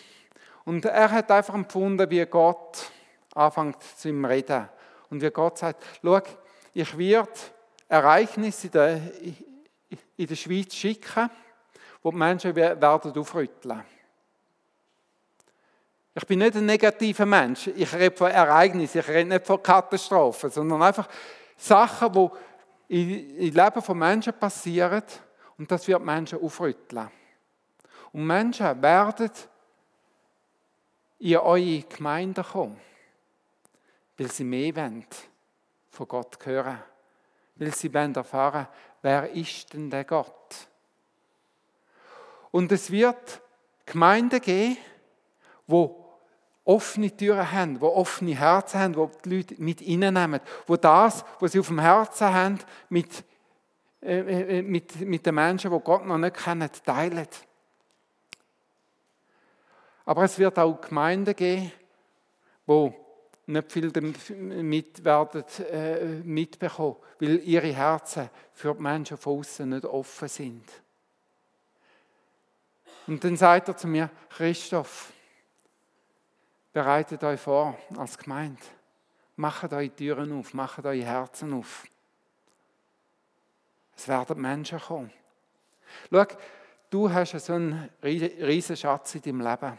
und 0.65 0.85
er 0.85 1.11
hat 1.11 1.31
einfach 1.31 1.55
empfunden, 1.55 2.09
wie 2.11 2.25
Gott 2.27 2.91
anfängt 3.35 3.83
zu 3.83 4.09
ihm 4.09 4.25
reden. 4.25 4.69
Und 5.11 5.21
wie 5.21 5.31
Gott 5.31 5.59
sagt, 5.59 5.85
schau, 6.03 6.21
ich 6.73 6.97
werde 6.97 7.31
Ereignisse 7.89 8.69
in 8.69 8.73
der, 8.73 9.01
in 10.17 10.27
der 10.27 10.37
Schweiz 10.37 10.75
schicken, 10.75 11.29
wo 12.03 12.11
die 12.11 12.17
Menschen 12.17 12.55
werden 12.55 12.85
aufrütteln. 12.85 13.83
Ich 16.15 16.27
bin 16.27 16.41
nicht 16.41 16.57
ein 16.57 16.67
negativer 16.67 17.27
Mensch. 17.27 17.69
Ich 17.69 17.93
rede 17.95 18.17
von 18.17 18.31
Ereignissen, 18.31 18.99
ich 18.99 19.09
rede 19.09 19.31
nicht 19.31 19.47
von 19.47 19.63
Katastrophen, 19.63 20.51
sondern 20.51 20.83
einfach 20.83 21.09
Sachen, 21.57 22.31
die 22.89 23.49
im 23.49 23.55
Leben 23.55 23.83
von 23.83 23.99
Menschen 23.99 24.35
passieren 24.35 25.03
und 25.57 25.71
das 25.71 25.89
wird 25.89 26.05
Menschen 26.05 26.41
aufrütteln. 26.43 27.09
Und 28.13 28.27
Menschen 28.27 28.83
werden 28.83 29.31
in 31.23 31.37
eure 31.37 31.83
Gemeinde 31.83 32.43
kommen, 32.43 32.77
weil 34.19 34.31
sie 34.31 34.43
mehr 34.43 34.75
wollen 34.75 35.07
von 35.91 36.09
Gott 36.09 36.37
hören. 36.45 36.79
Weil 37.55 37.73
sie 37.73 37.95
wollen 37.95 38.15
erfahren, 38.15 38.67
wer 39.03 39.31
ist 39.31 39.73
denn 39.73 39.89
der 39.89 40.05
Gott? 40.05 40.69
Und 42.51 42.73
es 42.73 42.91
wird 42.91 43.41
Gemeinden 43.87 44.41
geben, 44.41 44.77
wo 45.69 46.05
offene 46.65 47.17
Türen 47.17 47.53
haben, 47.53 47.81
wo 47.81 47.89
offene 47.89 48.37
Herzen 48.37 48.81
haben, 48.81 48.97
wo 48.97 49.09
die 49.25 49.37
Leute 49.37 49.55
mit 49.59 49.81
ihnen 49.81 50.15
nehmen, 50.15 50.41
wo 50.67 50.77
das, 50.77 51.25
was 51.39 51.53
sie 51.53 51.61
auf 51.61 51.69
dem 51.69 51.79
Herzen 51.79 52.35
haben, 52.35 52.59
mit, 52.89 53.25
äh, 54.03 54.59
äh 54.59 54.63
mit, 54.63 55.01
mit 55.01 55.25
den 55.25 55.37
Menschen, 55.37 55.71
die 55.71 55.79
Gott 55.79 56.05
noch 56.05 56.19
nicht 56.19 56.37
kennen, 56.37 56.69
teilen. 56.85 57.29
Aber 60.05 60.25
es 60.25 60.39
wird 60.39 60.59
auch 60.59 60.81
Gemeinden 60.81 61.35
geben, 61.37 61.73
wo 62.67 62.95
nicht 63.47 63.73
viel 63.73 63.91
damit 63.91 65.05
werden, 65.05 65.45
äh, 65.71 66.05
mitbekommen, 66.25 66.97
weil 67.19 67.41
ihre 67.41 67.73
Herzen 67.73 68.31
für 68.53 68.75
die 68.75 68.83
Menschen 68.83 69.17
von 69.17 69.41
außen 69.41 69.69
nicht 69.69 69.85
offen 69.85 70.29
sind. 70.29 70.65
Und 73.07 73.23
dann 73.23 73.37
sagt 73.37 73.69
er 73.69 73.77
zu 73.77 73.89
mir, 73.89 74.11
Christoph, 74.31 75.13
bereitet 76.73 77.23
euch 77.25 77.41
vor 77.41 77.77
als 77.97 78.17
Gemeinde. 78.17 78.63
Macht 79.37 79.73
eure 79.73 79.91
Türen 79.91 80.39
auf, 80.39 80.55
macht 80.55 80.85
eure 80.85 81.05
Herzen 81.05 81.53
auf. 81.53 81.85
Es 83.97 84.07
werden 84.09 84.41
Menschen 84.41 84.79
kommen. 84.79 85.13
Schau, 86.11 86.27
du 86.91 87.11
hast 87.11 87.39
so 87.39 87.55
einen 87.55 87.91
riesen 88.03 88.77
Schatz 88.77 89.17
in 89.17 89.23
deinem 89.23 89.41
Leben. 89.41 89.79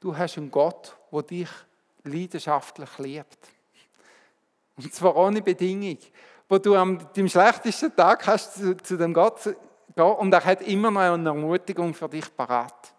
Du 0.00 0.16
hast 0.16 0.38
einen 0.38 0.50
Gott, 0.50 0.96
der 1.12 1.22
dich 1.22 1.48
leidenschaftlich 2.04 2.98
liebt. 2.98 3.38
Und 4.76 4.94
zwar 4.94 5.16
ohne 5.16 5.42
Bedingung. 5.42 5.98
Wo 6.48 6.58
du 6.58 6.76
am 6.76 6.98
deinem 7.12 7.28
schlechtesten 7.28 7.94
Tag 7.94 8.26
hast 8.26 8.54
zu, 8.54 8.76
zu 8.76 8.96
dem 8.96 9.12
Gott 9.12 9.42
gehen 9.42 10.04
und 10.04 10.32
er 10.32 10.44
hat 10.44 10.62
immer 10.62 10.90
noch 10.90 11.00
eine 11.00 11.28
Ermutigung 11.28 11.92
für 11.92 12.08
dich 12.08 12.34
parat. 12.34 12.94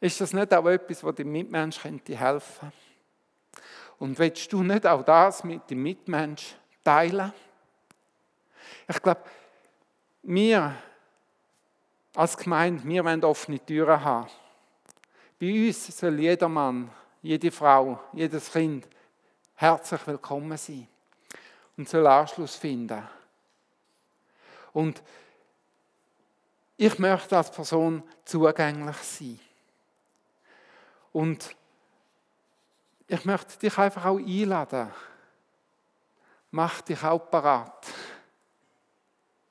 Ist 0.00 0.20
das 0.20 0.32
nicht 0.32 0.54
auch 0.54 0.66
etwas, 0.66 1.04
was 1.04 1.14
dem 1.16 1.30
Mitmensch 1.30 1.80
könnte 1.80 2.16
helfen 2.16 2.72
Und 3.98 4.18
willst 4.18 4.52
du 4.52 4.62
nicht 4.62 4.86
auch 4.86 5.04
das 5.04 5.44
mit 5.44 5.68
dem 5.70 5.82
Mitmensch 5.82 6.54
teilen? 6.82 7.32
Ich 8.88 9.02
glaube, 9.02 9.22
wir 10.22 10.74
als 12.14 12.36
Gemeinde, 12.36 12.84
wir 12.84 13.04
wollen 13.04 13.24
offene 13.24 13.64
Türen 13.64 14.04
haben. 14.04 14.28
Bei 15.42 15.66
uns 15.66 15.88
soll 15.88 16.20
jeder 16.20 16.48
Mann, 16.48 16.88
jede 17.20 17.50
Frau, 17.50 17.98
jedes 18.12 18.52
Kind 18.52 18.86
herzlich 19.56 20.06
willkommen 20.06 20.56
sein 20.56 20.86
und 21.76 21.88
soll 21.88 22.06
Anschluss 22.06 22.54
finden. 22.54 23.02
Und 24.72 25.02
ich 26.76 26.96
möchte 26.96 27.36
als 27.36 27.50
Person 27.50 28.04
zugänglich 28.24 28.96
sein. 28.98 29.40
Und 31.12 31.56
ich 33.08 33.24
möchte 33.24 33.58
dich 33.58 33.76
einfach 33.76 34.04
auch 34.04 34.18
einladen. 34.18 34.92
Mach 36.52 36.82
dich 36.82 37.02
auch 37.02 37.18
parat. 37.18 37.88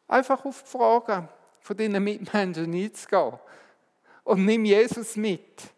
Einfach 0.08 0.46
auf 0.46 0.64
die 0.64 0.70
Fragen 0.70 1.28
von 1.60 1.76
deinen 1.76 2.02
Mitmenschen 2.02 2.74
einzugehen. 2.74 3.40
Und 4.24 4.46
nimm 4.46 4.64
Jesus 4.64 5.18
mit 5.18 5.74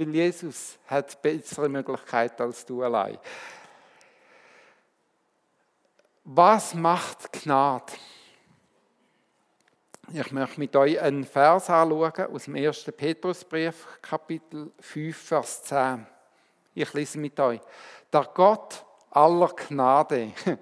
weil 0.00 0.14
Jesus 0.14 0.78
hat 0.86 1.20
bessere 1.20 1.68
Möglichkeiten 1.68 2.42
als 2.42 2.64
du 2.64 2.82
allein. 2.82 3.18
Was 6.24 6.74
macht 6.74 7.30
Gnade? 7.32 7.92
Ich 10.12 10.32
möchte 10.32 10.58
mit 10.58 10.74
euch 10.74 10.98
einen 10.98 11.24
Vers 11.24 11.68
anschauen 11.68 12.34
aus 12.34 12.44
dem 12.44 12.56
1. 12.56 12.84
Petrusbrief, 12.96 13.86
Kapitel 14.00 14.72
5, 14.80 15.16
Vers 15.16 15.62
10. 15.64 16.06
Ich 16.74 16.92
lese 16.94 17.18
mit 17.18 17.38
euch. 17.38 17.60
Der 18.12 18.28
Gott 18.34 18.84
aller 19.10 19.48
Gnade. 19.48 20.32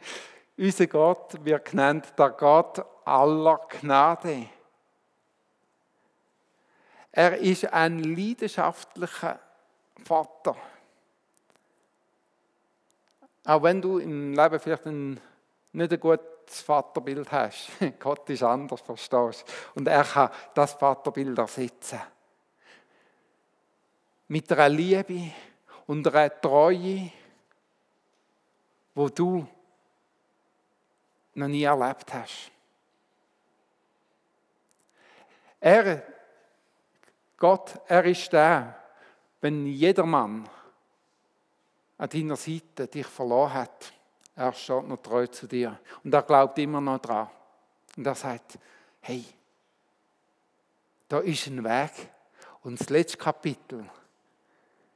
Unser 0.59 0.87
Gott 0.89 1.45
wird 1.45 1.71
genannt 1.71 2.13
der 2.19 2.31
Gott 2.31 2.85
aller 3.05 3.61
Gnade 3.69 4.49
er 7.19 7.37
ist 7.39 7.65
ein 7.73 7.99
leidenschaftlicher 7.99 9.41
Vater. 10.05 10.57
Auch 13.45 13.63
wenn 13.65 13.83
du 13.83 13.99
im 13.99 14.35
Leben 14.35 14.61
vielleicht 14.61 14.87
ein, 14.87 15.21
nicht 15.73 15.93
ein 15.93 15.99
gutes 15.99 16.61
Vaterbild 16.61 17.33
hast. 17.33 17.71
Gott 17.99 18.31
ist 18.31 18.45
anders, 18.45 18.83
verstehst? 18.83 19.45
Und 19.75 19.89
er 19.89 20.05
kann 20.05 20.31
das 20.55 20.75
Vaterbild 20.75 21.37
ersetzen. 21.37 21.99
Mit 24.29 24.53
einer 24.53 24.69
Liebe 24.69 25.33
und 25.89 26.07
einer 26.07 26.41
Treue, 26.41 27.11
wo 28.95 29.09
du 29.09 29.45
noch 31.35 31.49
nie 31.49 31.65
erlebt 31.65 32.15
hast. 32.15 32.53
Er 35.59 36.18
Gott, 37.39 37.81
er 37.87 38.05
ist 38.05 38.33
der, 38.33 38.77
wenn 39.41 39.65
jeder 39.67 40.05
Mann 40.05 40.49
an 41.97 42.09
deiner 42.09 42.37
Seite 42.37 42.89
dich 42.89 43.07
verloren 43.07 43.55
hat, 43.55 43.93
er 44.35 44.53
steht 44.53 44.87
noch 44.87 44.99
treu 44.99 45.27
zu 45.29 45.47
dir. 45.47 45.79
Und 46.05 46.13
er 46.13 46.23
glaubt 46.23 46.59
immer 46.59 46.81
noch 46.81 46.99
dran. 46.99 47.29
Und 47.97 48.07
er 48.07 48.15
sagt, 48.15 48.59
hey, 49.01 49.25
da 51.09 51.21
ist 51.21 51.47
ein 51.47 51.63
Weg. 51.65 52.11
Und 52.63 52.81
das 52.81 52.89
letzte 52.89 53.19
Kapitel, 53.19 53.89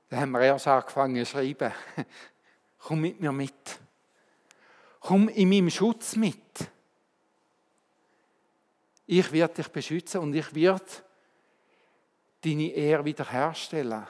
da 0.08 0.16
haben 0.16 0.32
wir 0.32 0.42
erst 0.42 0.66
angefangen 0.66 1.24
zu 1.24 1.30
schreiben. 1.30 1.72
Komm 2.78 3.00
mit 3.00 3.20
mir 3.20 3.32
mit. 3.32 3.80
Komm 5.00 5.28
in 5.28 5.48
meinem 5.48 5.70
Schutz 5.70 6.16
mit. 6.16 6.70
Ich 9.06 9.30
werde 9.32 9.54
dich 9.54 9.68
beschützen 9.68 10.20
und 10.20 10.34
ich 10.34 10.54
werde 10.54 10.84
deine 12.44 12.72
Ehre 12.72 13.04
wiederherstellen. 13.04 14.06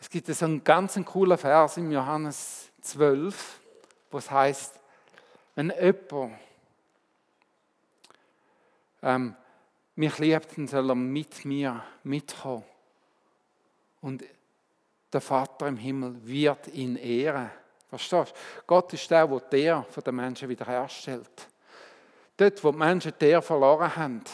Es 0.00 0.10
gibt 0.10 0.26
so 0.26 0.44
einen 0.44 0.64
ganz 0.64 0.98
coolen 1.04 1.38
Vers 1.38 1.76
im 1.76 1.92
Johannes 1.92 2.70
12, 2.80 3.60
wo 4.10 4.18
es 4.18 4.30
heißt, 4.30 4.80
wenn 5.54 5.72
jemand 5.80 6.38
ähm, 9.02 9.36
mich 9.94 10.18
liebt, 10.18 10.56
dann 10.56 10.66
soll 10.66 10.90
er 10.90 10.94
mit 10.94 11.44
mir 11.44 11.82
mitkommen. 12.02 12.64
Und 14.00 14.24
der 15.12 15.20
Vater 15.20 15.68
im 15.68 15.76
Himmel 15.76 16.16
wird 16.26 16.68
ihn 16.68 16.96
ehren. 16.96 17.50
Verstehst 17.88 18.32
du? 18.32 18.64
Gott 18.66 18.92
ist 18.94 19.10
der, 19.10 19.26
der 19.26 19.40
der 19.40 19.82
von 19.84 20.02
den 20.02 20.16
Menschen 20.16 20.48
wiederherstellt. 20.48 21.48
Dort, 22.36 22.64
wo 22.64 22.72
die 22.72 22.78
Menschen 22.78 23.12
der 23.20 23.42
verloren 23.42 23.94
haben, 23.94 24.24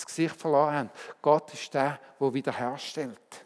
das 0.00 0.06
Gesicht 0.06 0.36
verloren 0.36 0.74
haben, 0.74 0.90
Gott 1.22 1.52
ist 1.52 1.72
der, 1.72 1.98
der 2.18 2.34
wiederherstellt. 2.34 3.44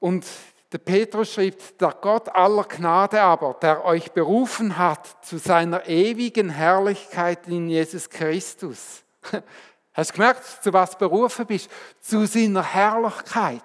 Und 0.00 0.26
der 0.72 0.78
Petrus 0.78 1.32
schreibt, 1.32 1.80
der 1.80 1.92
Gott 2.00 2.28
aller 2.28 2.64
Gnade 2.64 3.20
aber, 3.22 3.54
der 3.54 3.84
euch 3.84 4.10
berufen 4.10 4.76
hat 4.76 5.24
zu 5.24 5.38
seiner 5.38 5.86
ewigen 5.86 6.50
Herrlichkeit 6.50 7.46
in 7.46 7.68
Jesus 7.68 8.10
Christus. 8.10 9.02
Hast 9.94 10.10
du 10.10 10.14
gemerkt, 10.14 10.44
zu 10.62 10.72
was 10.72 10.90
du 10.90 10.98
berufen 10.98 11.46
bist? 11.46 11.70
Zu 12.00 12.26
seiner 12.26 12.64
Herrlichkeit. 12.64 13.62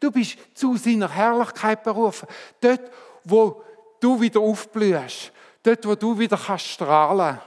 Du 0.00 0.10
bist 0.10 0.36
zu 0.54 0.76
seiner 0.76 1.08
Herrlichkeit 1.08 1.84
berufen. 1.84 2.26
Dort, 2.60 2.90
wo 3.22 3.62
du 4.00 4.20
wieder 4.20 4.40
aufblühst. 4.40 5.32
Dort, 5.62 5.86
wo 5.86 5.94
du 5.94 6.18
wieder 6.18 6.36
kannst 6.36 6.66
strahlen 6.66 7.40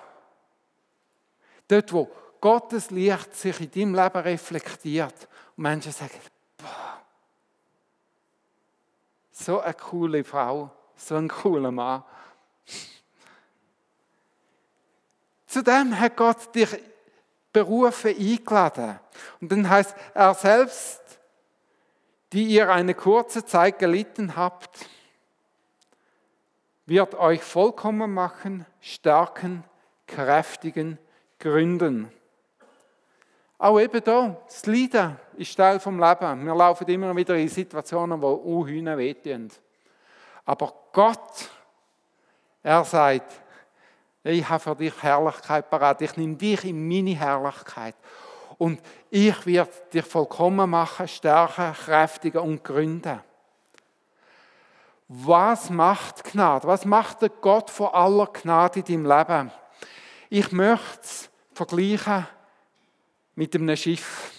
Dort, 1.72 1.94
wo 1.94 2.12
Gottes 2.42 2.92
Licht 2.92 3.34
sich 3.34 3.62
in 3.62 3.72
deinem 3.72 3.96
Leben 3.96 4.18
reflektiert. 4.18 5.28
Und 5.56 5.63
Menschen 5.63 5.94
sagen, 5.94 6.20
boah, 6.58 7.01
so 9.32 9.62
eine 9.62 9.74
coole 9.75 10.22
Frau, 10.25 10.70
so 10.98 11.16
ein 11.16 11.30
cooler 11.30 11.72
Mann. 11.72 12.04
Zudem 15.46 15.98
hat 15.98 16.18
Gott 16.18 16.54
dich 16.54 16.78
berufen, 17.54 18.18
eingeladen. 18.18 19.00
Und 19.40 19.50
dann 19.54 19.70
heißt 19.70 19.96
er 20.13 20.34
selbst, 20.34 21.01
die 22.34 22.48
ihr 22.48 22.70
eine 22.70 22.96
kurze 22.96 23.46
Zeit 23.46 23.80
gelitten 23.80 24.36
habt, 24.36 24.86
wird 26.86 27.16
euch 27.16 27.42
vollkommen 27.42 28.13
machen, 28.13 28.66
stärken, 28.82 29.63
kräftigen, 30.06 30.98
gründen. 31.42 32.10
Auch 33.58 33.80
eben 33.80 34.04
da, 34.04 34.38
das 34.46 34.66
Leiden 34.66 35.18
ist 35.38 35.56
Teil 35.56 35.80
vom 35.80 36.00
Leben. 36.00 36.46
Wir 36.46 36.56
laufen 36.56 36.88
immer 36.88 37.16
wieder 37.16 37.36
in 37.36 37.50
Situationen, 37.50 38.22
wo 38.22 38.32
Unhühner 38.32 38.98
wehtun. 38.98 39.52
Aber 40.46 40.74
Gott, 40.92 41.50
er 42.64 42.84
sagt, 42.86 43.32
ich 44.24 44.48
habe 44.48 44.60
für 44.60 44.76
dich 44.76 45.02
Herrlichkeit 45.02 45.70
parat. 45.70 46.02
Ich 46.02 46.16
nehme 46.18 46.36
dich 46.36 46.66
in 46.66 46.88
meine 46.88 47.16
Herrlichkeit. 47.16 47.96
Und 48.58 48.80
ich 49.10 49.46
werde 49.46 49.72
dich 49.92 50.06
vollkommen 50.06 50.70
machen, 50.70 51.08
stärken, 51.08 51.74
kräftigen 51.74 52.42
und 52.42 52.64
gründen. 52.64 53.20
Was 55.08 55.70
macht 55.70 56.24
Gnade? 56.24 56.68
Was 56.68 56.86
macht 56.86 57.22
der 57.22 57.30
Gott 57.30 57.70
von 57.70 57.88
aller 57.88 58.28
Gnade 58.28 58.80
in 58.80 58.86
deinem 58.86 59.06
Leben? 59.06 59.52
Ich 60.30 60.52
möchte 60.52 61.31
vergleichen 61.53 62.27
mit 63.36 63.55
einem 63.55 63.75
Schiff. 63.75 64.31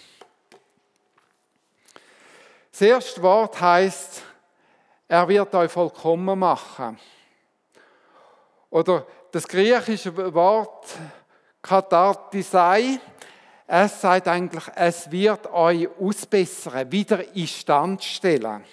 Das 2.70 2.80
erste 2.80 3.22
Wort 3.22 3.60
heißt, 3.60 4.22
er 5.08 5.28
wird 5.28 5.54
euch 5.54 5.70
vollkommen 5.70 6.38
machen. 6.38 6.98
Oder 8.70 9.06
das 9.30 9.46
griechische 9.46 10.34
Wort 10.34 10.86
Katartisei, 11.60 12.98
es 13.66 14.00
sagt 14.00 14.28
eigentlich, 14.28 14.64
es 14.74 15.10
wird 15.10 15.46
euch 15.52 15.88
ausbessern, 16.00 16.90
wieder 16.90 17.34
in 17.34 17.46
Stand 17.46 18.02
stellen. 18.02 18.64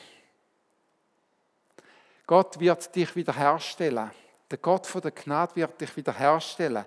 Gott 2.26 2.60
wird 2.60 2.96
dich 2.96 3.16
wiederherstellen. 3.16 4.12
Der 4.50 4.58
Gott 4.58 4.88
von 4.88 5.02
der 5.02 5.12
Gnade 5.12 5.56
wird 5.56 5.80
dich 5.80 5.96
wiederherstellen. 5.96 6.86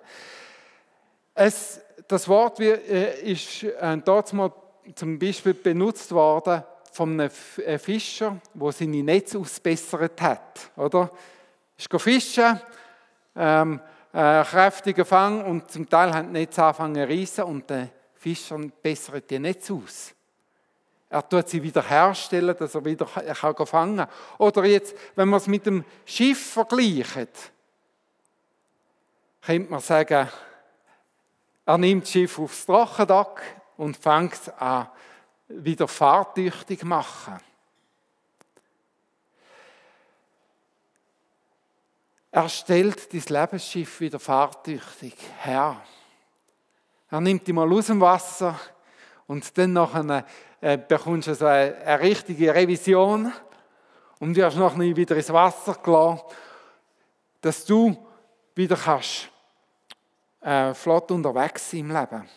Es, 1.33 1.81
das 2.07 2.27
Wort 2.27 2.59
äh, 2.59 3.21
ist 3.21 3.63
äh, 3.63 3.97
dort 4.03 4.33
mal 4.33 4.51
zum 4.95 5.17
Beispiel 5.17 5.53
benutzt 5.53 6.11
worden 6.11 6.63
von 6.91 7.19
einem 7.19 7.31
äh, 7.65 7.77
Fischer, 7.79 8.37
der 8.53 8.71
seine 8.71 9.03
Netze 9.03 9.39
ausbessert 9.39 10.21
hat. 10.21 10.71
Oder? 10.75 11.09
Ist 11.75 11.89
fischen, 12.01 12.59
ähm, 13.35 13.79
äh, 14.13 14.43
kräftiger 14.43 15.05
Fang 15.05 15.43
und 15.43 15.71
zum 15.71 15.89
Teil 15.89 16.13
haben 16.13 16.27
die 16.27 16.39
Netze 16.39 16.63
angefangen 16.63 17.07
zu 17.07 17.13
reissen 17.13 17.43
und 17.45 17.69
der 17.69 17.89
Fischer 18.13 18.59
bessert 18.81 19.29
die 19.29 19.39
Netze 19.39 19.73
aus. 19.73 20.13
Er 21.09 21.27
tut 21.27 21.49
sie 21.49 21.61
wieder 21.61 21.87
herstellen, 21.87 22.55
dass 22.57 22.75
er 22.75 22.85
wieder 22.85 23.05
kann 23.05 23.67
fangen 23.67 23.97
kann. 23.97 24.07
Oder 24.37 24.65
jetzt, 24.65 24.95
wenn 25.15 25.29
man 25.29 25.37
es 25.37 25.47
mit 25.47 25.65
dem 25.65 25.83
Schiff 26.05 26.53
vergleicht, 26.53 27.51
könnte 29.41 29.71
man 29.71 29.79
sagen, 29.79 30.29
er 31.65 31.77
nimmt 31.77 32.03
das 32.03 32.11
Schiff 32.11 32.39
aufs 32.39 32.65
Trockendock 32.65 33.41
und 33.77 33.97
fängt 33.97 34.51
an, 34.59 34.87
wieder 35.47 35.87
fahrtüchtig 35.87 36.79
zu 36.79 36.85
machen. 36.85 37.39
Er 42.31 42.49
stellt 42.49 43.13
dein 43.13 43.41
Lebensschiff 43.41 43.99
wieder 43.99 44.19
fahrtüchtig 44.19 45.15
her. 45.41 45.79
Er 47.09 47.21
nimmt 47.21 47.47
dich 47.47 47.53
mal 47.53 47.71
aus 47.71 47.87
dem 47.87 48.01
Wasser 48.01 48.59
und 49.27 49.55
dann 49.57 49.73
nachher, 49.73 50.25
äh, 50.59 50.77
bekommst 50.77 51.27
du 51.27 51.35
so 51.35 51.45
eine, 51.45 51.75
eine, 51.77 51.99
richtige 51.99 52.53
Revision 52.55 53.31
und 54.19 54.35
wirst 54.35 54.57
noch 54.57 54.75
nie 54.75 54.95
wieder 54.95 55.15
ins 55.15 55.31
Wasser 55.31 55.75
gelassen, 55.75 56.21
dass 57.39 57.65
du 57.65 57.95
wieder 58.55 58.77
kannst 58.77 59.29
äh, 60.43 60.73
flott 60.73 61.11
unterwegs 61.11 61.73
im 61.73 61.91
Leben. 61.91 62.29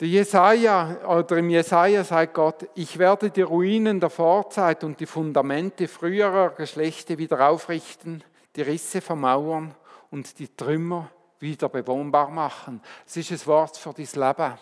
Der 0.00 0.06
Jesaja, 0.06 1.08
oder 1.08 1.38
im 1.38 1.50
Jesaja 1.50 2.04
sagt 2.04 2.34
Gott, 2.34 2.68
ich 2.76 2.98
werde 2.98 3.30
die 3.30 3.42
Ruinen 3.42 3.98
der 3.98 4.10
Vorzeit 4.10 4.84
und 4.84 5.00
die 5.00 5.06
Fundamente 5.06 5.88
früherer 5.88 6.50
Geschlechter 6.50 7.18
wieder 7.18 7.48
aufrichten, 7.48 8.22
die 8.54 8.62
Risse 8.62 9.00
vermauern 9.00 9.74
und 10.12 10.38
die 10.38 10.54
Trümmer 10.54 11.10
wieder 11.40 11.68
bewohnbar 11.68 12.30
machen. 12.30 12.80
Das 13.04 13.16
ist 13.16 13.32
ein 13.32 13.46
Wort 13.46 13.76
für 13.76 13.92
dein 13.92 14.06
Leben. 14.06 14.58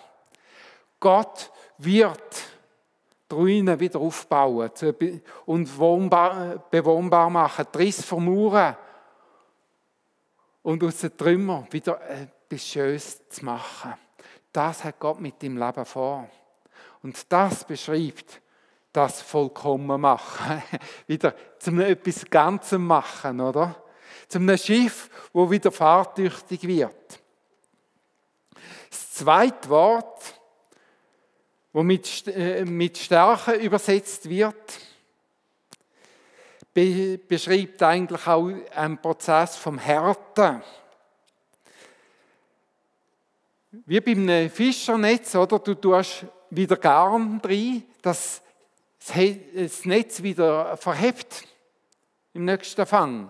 Gott 0.99 1.51
wird 1.77 2.56
die 3.31 3.35
Ruinen 3.35 3.81
wieder 3.81 3.99
aufbauen 3.99 4.71
und 5.47 5.65
bewohnbar 5.79 7.31
machen, 7.31 7.67
die 7.75 7.79
Risse 7.79 8.03
vermauern 8.03 8.77
und 10.63 10.83
aus 10.83 10.99
den 10.99 11.17
Trümmern 11.17 11.67
wieder 11.71 12.01
etwas 12.09 12.67
Schönes 12.67 13.29
zu 13.29 13.45
machen. 13.45 13.95
Das 14.53 14.85
hat 14.85 14.99
Gott 14.99 15.21
mit 15.21 15.43
dem 15.43 15.59
Leben 15.59 15.85
vor. 15.85 16.29
Und 17.03 17.31
das 17.31 17.65
beschreibt 17.65 18.41
das 18.97 19.21
vollkommen 19.21 20.01
machen. 20.01 20.63
wieder 21.07 21.35
zum 21.59 21.81
etwas 21.81 22.25
Ganzem 22.31 22.87
machen, 22.87 23.41
oder? 23.41 23.77
Zum 24.27 24.43
einem 24.43 24.57
Schiff, 24.57 25.11
wo 25.33 25.51
wieder 25.51 25.71
fahrtüchtig 25.71 26.67
wird. 26.67 27.21
Das 28.89 29.13
zweite 29.13 29.69
Wort, 29.69 30.36
wo 31.77 31.83
mit, 31.83 32.27
äh, 32.29 32.65
mit 32.65 32.97
Stärke 32.97 33.53
übersetzt 33.53 34.31
wird, 34.31 34.81
beschreibt 36.73 37.83
eigentlich 37.83 38.27
auch 38.27 38.51
einen 38.75 38.97
Prozess 38.97 39.57
vom 39.57 39.77
Härten. 39.77 40.63
Wie 43.73 44.01
bei 44.01 44.13
einem 44.13 44.49
Fischernetz, 44.49 45.35
oder? 45.35 45.59
Du 45.59 45.75
tust 45.75 46.25
wieder 46.49 46.79
Garn 46.79 47.43
drin, 47.43 47.83
dass 48.01 48.41
das 48.99 49.85
Netz 49.85 50.23
wieder 50.23 50.79
verhebt 50.79 51.45
im 52.33 52.47
nächsten 52.47 52.87
Fang. 52.87 53.29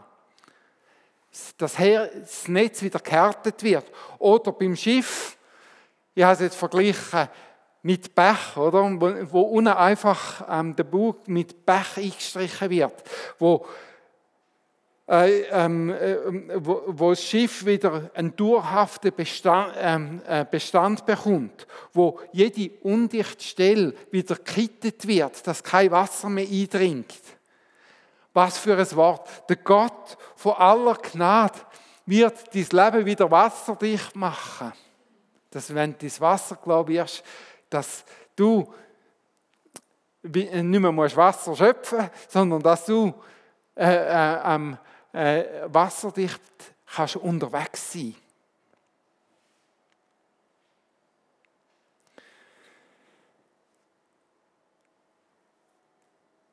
Dass 1.59 1.79
das 1.83 2.47
Netz 2.47 2.81
wieder 2.81 3.01
gehärtet 3.01 3.61
wird. 3.65 3.91
Oder 4.21 4.53
beim 4.53 4.77
Schiff, 4.77 5.37
ich 6.15 6.23
habe 6.23 6.35
es 6.35 6.41
jetzt 6.41 6.57
verglichen 6.57 7.29
mit 7.87 8.17
Pech, 8.17 8.57
oder? 8.57 8.83
Wo, 9.31 9.43
unten 9.43 9.69
einfach 9.69 10.45
ähm, 10.51 10.75
der 10.75 10.83
Bug 10.83 11.29
mit 11.29 11.65
Pech 11.65 11.97
eingestrichen 11.97 12.69
wird. 12.69 12.95
Wo 13.39 13.65
äh, 15.09 15.43
ähm, 15.53 15.91
äh, 15.91 16.17
wo, 16.57 16.83
wo, 16.89 17.11
das 17.11 17.23
Schiff 17.23 17.65
wieder 17.65 18.11
einen 18.15 18.35
dauerhaften 18.35 19.15
Bestand, 19.15 19.73
ähm, 19.79 20.21
äh, 20.27 20.45
Bestand 20.51 21.07
bekommt, 21.07 21.65
wo 21.93 22.19
jede 22.33 22.77
undichte 22.83 23.45
Stelle 23.45 23.95
wieder 24.11 24.35
gekittet 24.35 25.07
wird, 25.07 25.47
dass 25.47 25.63
kein 25.63 25.93
Wasser 25.93 26.29
mehr 26.29 26.49
eindringt. 26.49 27.15
Was 28.33 28.59
für 28.59 28.77
ein 28.77 28.97
Wort. 28.97 29.49
Der 29.49 29.57
Gott 29.57 30.19
von 30.35 30.55
aller 30.55 30.95
Gnade 30.95 31.61
wird 32.05 32.53
dein 32.53 32.67
Leben 32.69 33.07
wieder 33.07 33.31
wasserdicht 33.31 34.17
machen. 34.17 34.73
Dass 35.53 35.73
wenn 35.73 35.93
du 35.93 36.05
das 36.05 36.21
Wasser 36.21 36.59
glaubst, 36.61 37.23
dass 37.77 38.05
du 38.35 38.73
nicht 40.23 40.81
mehr 40.81 40.97
Wasser 40.97 41.55
schöpfen 41.55 41.99
musst, 41.99 42.31
sondern 42.31 42.63
dass 42.63 42.87
du 42.87 43.15
äh, 43.77 43.85
äh, 43.85 44.55
ähm, 44.55 44.79
äh, 45.13 45.45
wasserdicht 45.67 46.41
kannst 46.87 47.17
unterwegs 47.17 47.93
sein. 47.93 48.15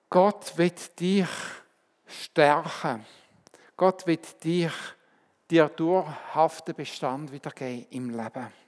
Gott 0.10 0.58
wird 0.58 1.00
dich 1.00 1.28
stärken. 2.06 3.06
Gott 3.76 4.06
wird 4.06 4.44
dich 4.44 4.72
dir 5.50 5.70
dauerhaften 5.70 6.76
Bestand 6.76 7.32
wiedergeben 7.32 7.88
im 7.90 8.10
Leben. 8.12 8.63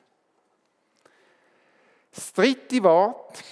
Das 2.16 2.32
dritte 2.32 2.82
Wort 2.82 3.44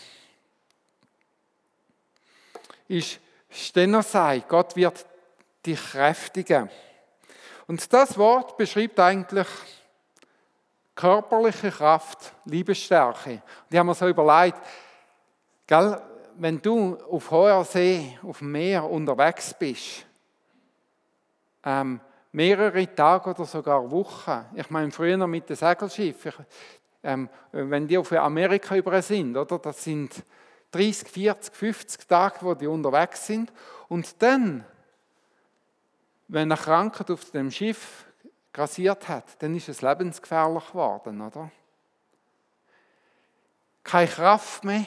ist 2.88 3.20
Stenosei. 3.50 4.44
Gott 4.48 4.76
wird 4.78 5.06
dich 5.66 5.80
kräftigen. 5.92 6.70
Und 7.68 7.92
das 7.92 8.18
Wort 8.18 8.56
beschreibt 8.58 9.00
eigentlich 9.00 9.48
körperliche 10.96 11.72
Kraft, 11.72 12.34
Liebesstärke. 12.46 13.32
Und 13.32 13.42
ich 13.70 13.78
habe 13.78 13.88
mir 13.88 13.96
so 13.96 14.08
überlegt, 14.08 14.60
gell, 15.68 16.02
wenn 16.38 16.62
du 16.62 16.98
auf 17.10 17.32
hoher 17.32 17.66
See, 17.66 18.18
auf 18.24 18.40
dem 18.40 18.52
Meer 18.52 18.90
unterwegs 18.90 19.54
bist, 19.54 20.06
ähm, 21.66 22.00
mehrere 22.32 22.96
Tage 22.96 23.30
oder 23.30 23.46
sogar 23.46 23.90
Wochen, 23.92 24.46
ich 24.56 24.70
meine 24.70 24.92
früher 24.92 25.28
mit 25.28 25.50
dem 25.50 25.56
Segelschiff, 25.56 26.26
ich, 26.26 26.36
ähm, 27.04 27.30
wenn 27.52 27.88
die 27.88 27.98
auf 27.98 28.12
Amerika 28.12 28.76
über 28.76 29.02
sind, 29.02 29.36
oder, 29.36 29.60
das 29.60 29.84
sind 29.84 30.24
30, 30.72 31.08
40, 31.08 31.56
50 31.56 32.08
Tage, 32.08 32.38
wo 32.42 32.54
die 32.54 32.68
unterwegs 32.68 33.28
sind. 33.28 33.52
Und 33.90 34.22
dann, 34.22 34.66
wenn 36.28 36.52
eine 36.52 36.60
Krankheit 36.60 37.12
auf 37.12 37.30
dem 37.32 37.52
Schiff 37.52 38.06
grassiert 38.52 39.08
hat, 39.08 39.42
dann 39.42 39.56
ist 39.56 39.70
es 39.70 39.82
lebensgefährlich 39.82 40.68
geworden, 40.68 41.22
oder? 41.22 41.52
Keine 43.84 44.08
Kraft 44.08 44.64
mehr. 44.64 44.86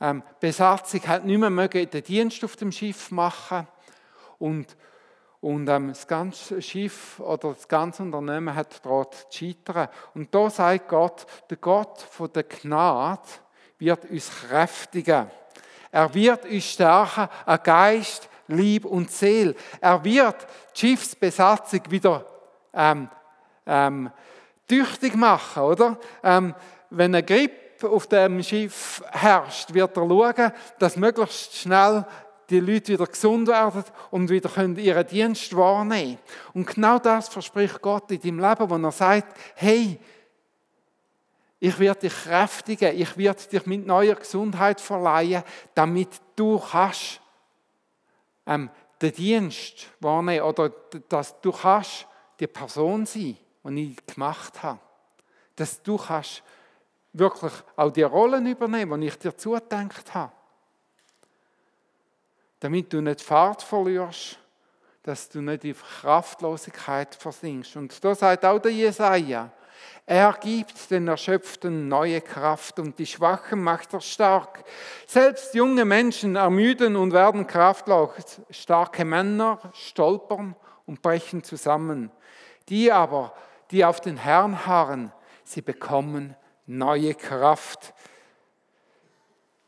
Ähm, 0.00 0.22
Besatzung 0.40 1.06
hat 1.06 1.24
nicht 1.24 1.38
mehr 1.38 1.68
den 1.68 2.02
Dienst 2.02 2.42
auf 2.44 2.56
dem 2.56 2.72
Schiff 2.72 3.10
machen 3.10 3.68
und 4.38 4.76
und 5.44 5.68
ähm, 5.68 5.88
das 5.88 6.06
ganze 6.06 6.62
Schiff 6.62 7.20
oder 7.20 7.52
das 7.52 7.68
ganze 7.68 8.02
Unternehmen 8.02 8.54
hat 8.54 8.72
zu 8.72 9.06
scheitern. 9.30 9.88
Und 10.14 10.34
da 10.34 10.48
sagt 10.48 10.88
Gott, 10.88 11.26
der 11.50 11.58
Gott 11.58 12.00
von 12.00 12.32
der 12.32 12.44
Gnade 12.44 13.20
wird 13.78 14.10
uns 14.10 14.30
kräftigen. 14.30 15.30
Er 15.92 16.14
wird 16.14 16.46
uns 16.46 16.64
stärken 16.64 17.28
an 17.44 17.60
Geist, 17.62 18.26
Lieb 18.48 18.86
und 18.86 19.10
Seele. 19.10 19.54
Er 19.82 20.02
wird 20.02 20.46
die 20.74 20.80
Schiffsbesatzung 20.80 21.82
wieder 21.90 22.24
ähm, 22.72 23.10
ähm, 23.66 24.10
tüchtig 24.66 25.14
machen, 25.14 25.62
oder? 25.62 25.98
Ähm, 26.22 26.54
wenn 26.88 27.14
ein 27.14 27.26
Grip 27.26 27.84
auf 27.84 28.06
dem 28.06 28.42
Schiff 28.42 29.02
herrscht, 29.10 29.74
wird 29.74 29.94
er 29.94 30.08
schauen, 30.08 30.52
dass 30.78 30.96
möglichst 30.96 31.54
schnell 31.54 32.06
die 32.50 32.60
Leute 32.60 32.92
wieder 32.92 33.06
gesund 33.06 33.48
werden 33.48 33.84
und 34.10 34.28
wieder 34.28 34.48
können 34.48 34.76
ihren 34.76 35.06
Dienst 35.06 35.54
wahrnehmen 35.56 36.18
Und 36.52 36.66
genau 36.66 36.98
das 36.98 37.28
verspricht 37.28 37.80
Gott 37.80 38.10
in 38.10 38.20
deinem 38.20 38.40
Leben, 38.40 38.70
wo 38.70 38.76
er 38.76 38.92
sagt, 38.92 39.38
hey, 39.56 39.98
ich 41.60 41.78
werde 41.78 42.00
dich 42.00 42.14
kräftigen, 42.14 42.98
ich 42.98 43.16
werde 43.16 43.42
dich 43.44 43.64
mit 43.66 43.86
neuer 43.86 44.16
Gesundheit 44.16 44.80
verleihen, 44.80 45.42
damit 45.74 46.08
du 46.36 46.58
kannst 46.58 47.20
ähm, 48.46 48.68
den 49.00 49.12
Dienst 49.12 49.88
wahrnehmen 50.00 50.42
oder 50.42 50.70
dass 51.08 51.40
du 51.40 51.52
kannst 51.52 52.06
die 52.38 52.46
Person 52.46 53.06
sein, 53.06 53.38
die 53.64 53.92
ich 53.92 54.06
gemacht 54.06 54.62
habe. 54.62 54.80
Dass 55.56 55.82
du 55.82 55.96
kannst 55.96 56.42
wirklich 57.12 57.52
auch 57.76 57.90
die 57.90 58.02
Rollen 58.02 58.46
übernehmen, 58.46 59.00
die 59.00 59.06
ich 59.06 59.18
dir 59.18 59.36
zugedenkt 59.36 60.12
habe 60.14 60.32
damit 62.64 62.90
du 62.94 63.02
nicht 63.02 63.20
Fahrt 63.20 63.62
verlierst, 63.62 64.38
dass 65.02 65.28
du 65.28 65.42
nicht 65.42 65.64
in 65.64 65.76
Kraftlosigkeit 65.76 67.14
versinkst. 67.14 67.76
Und 67.76 68.02
da 68.02 68.14
sagt 68.14 68.42
auch 68.42 68.58
der 68.58 68.72
Jesaja, 68.72 69.50
er 70.06 70.32
gibt 70.32 70.90
den 70.90 71.06
Erschöpften 71.06 71.88
neue 71.88 72.22
Kraft 72.22 72.78
und 72.78 72.98
die 72.98 73.04
Schwachen 73.04 73.62
macht 73.62 73.92
er 73.92 74.00
stark. 74.00 74.64
Selbst 75.06 75.54
junge 75.54 75.84
Menschen 75.84 76.36
ermüden 76.36 76.96
und 76.96 77.12
werden 77.12 77.46
kraftlos. 77.46 78.40
Starke 78.48 79.04
Männer 79.04 79.58
stolpern 79.74 80.56
und 80.86 81.02
brechen 81.02 81.44
zusammen. 81.44 82.10
Die 82.70 82.90
aber, 82.90 83.34
die 83.72 83.84
auf 83.84 84.00
den 84.00 84.16
Herrn 84.16 84.64
harren, 84.64 85.12
sie 85.44 85.60
bekommen 85.60 86.34
neue 86.64 87.14
Kraft. 87.14 87.92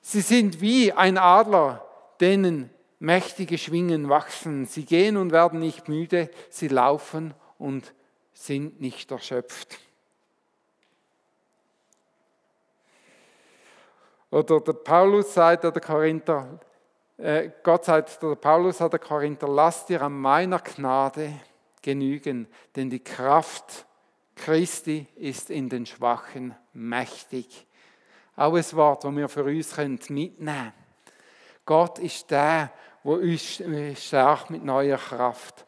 Sie 0.00 0.22
sind 0.22 0.62
wie 0.62 0.94
ein 0.94 1.18
Adler, 1.18 1.86
denen 2.20 2.70
mächtige 2.98 3.58
Schwingen 3.58 4.08
wachsen. 4.08 4.66
Sie 4.66 4.84
gehen 4.84 5.16
und 5.16 5.32
werden 5.32 5.60
nicht 5.60 5.88
müde, 5.88 6.30
sie 6.50 6.68
laufen 6.68 7.34
und 7.58 7.92
sind 8.32 8.80
nicht 8.80 9.10
erschöpft. 9.10 9.78
Oder 14.30 14.60
der 14.60 14.72
Paulus 14.72 15.32
sagt 15.32 15.64
der 15.64 15.72
Korinther, 15.72 16.60
äh, 17.16 17.50
Gott 17.62 17.84
sagt 17.84 18.22
der 18.22 18.34
Paulus 18.34 18.80
hat 18.80 18.92
der 18.92 19.00
Korinther, 19.00 19.48
lasst 19.48 19.88
dir 19.88 20.02
an 20.02 20.12
meiner 20.12 20.58
Gnade 20.58 21.32
genügen, 21.80 22.48
denn 22.74 22.90
die 22.90 23.02
Kraft 23.02 23.86
Christi 24.34 25.06
ist 25.16 25.50
in 25.50 25.68
den 25.68 25.86
Schwachen 25.86 26.54
mächtig. 26.74 27.66
Auch 28.36 28.54
ein 28.54 28.72
Wort, 28.72 29.04
das 29.04 29.16
wir 29.16 29.28
für 29.28 29.44
uns 29.44 29.76
mitnehmen 29.78 30.36
können. 30.44 30.85
Gott 31.66 31.98
ist 31.98 32.30
der, 32.30 32.70
wo 33.02 33.14
uns 33.14 33.62
stärkt 33.96 34.50
mit 34.50 34.64
neuer 34.64 34.96
Kraft. 34.96 35.66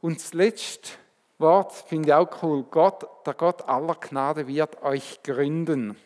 Und 0.00 0.18
das 0.18 0.34
letzte 0.34 0.90
Wort 1.38 1.72
finde 1.72 2.08
ich 2.08 2.14
auch 2.14 2.42
cool. 2.42 2.64
Gott, 2.64 3.06
der 3.26 3.34
Gott 3.34 3.66
aller 3.68 3.94
Gnade 3.94 4.46
wird 4.46 4.82
euch 4.82 5.22
gründen. 5.22 5.96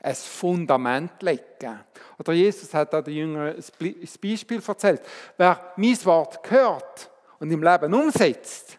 Ein 0.00 0.14
Fundament 0.14 1.22
legen. 1.22 1.80
Oder 2.18 2.34
Jesus 2.34 2.72
hat 2.74 2.92
da 2.92 3.00
den 3.00 3.14
Jüngern 3.14 3.56
ein 3.56 4.08
Beispiel 4.22 4.62
erzählt. 4.66 5.02
Wer 5.36 5.72
mein 5.76 6.04
Wort 6.04 6.50
hört 6.50 7.10
und 7.38 7.50
im 7.50 7.62
Leben 7.62 7.94
umsetzt, 7.94 8.78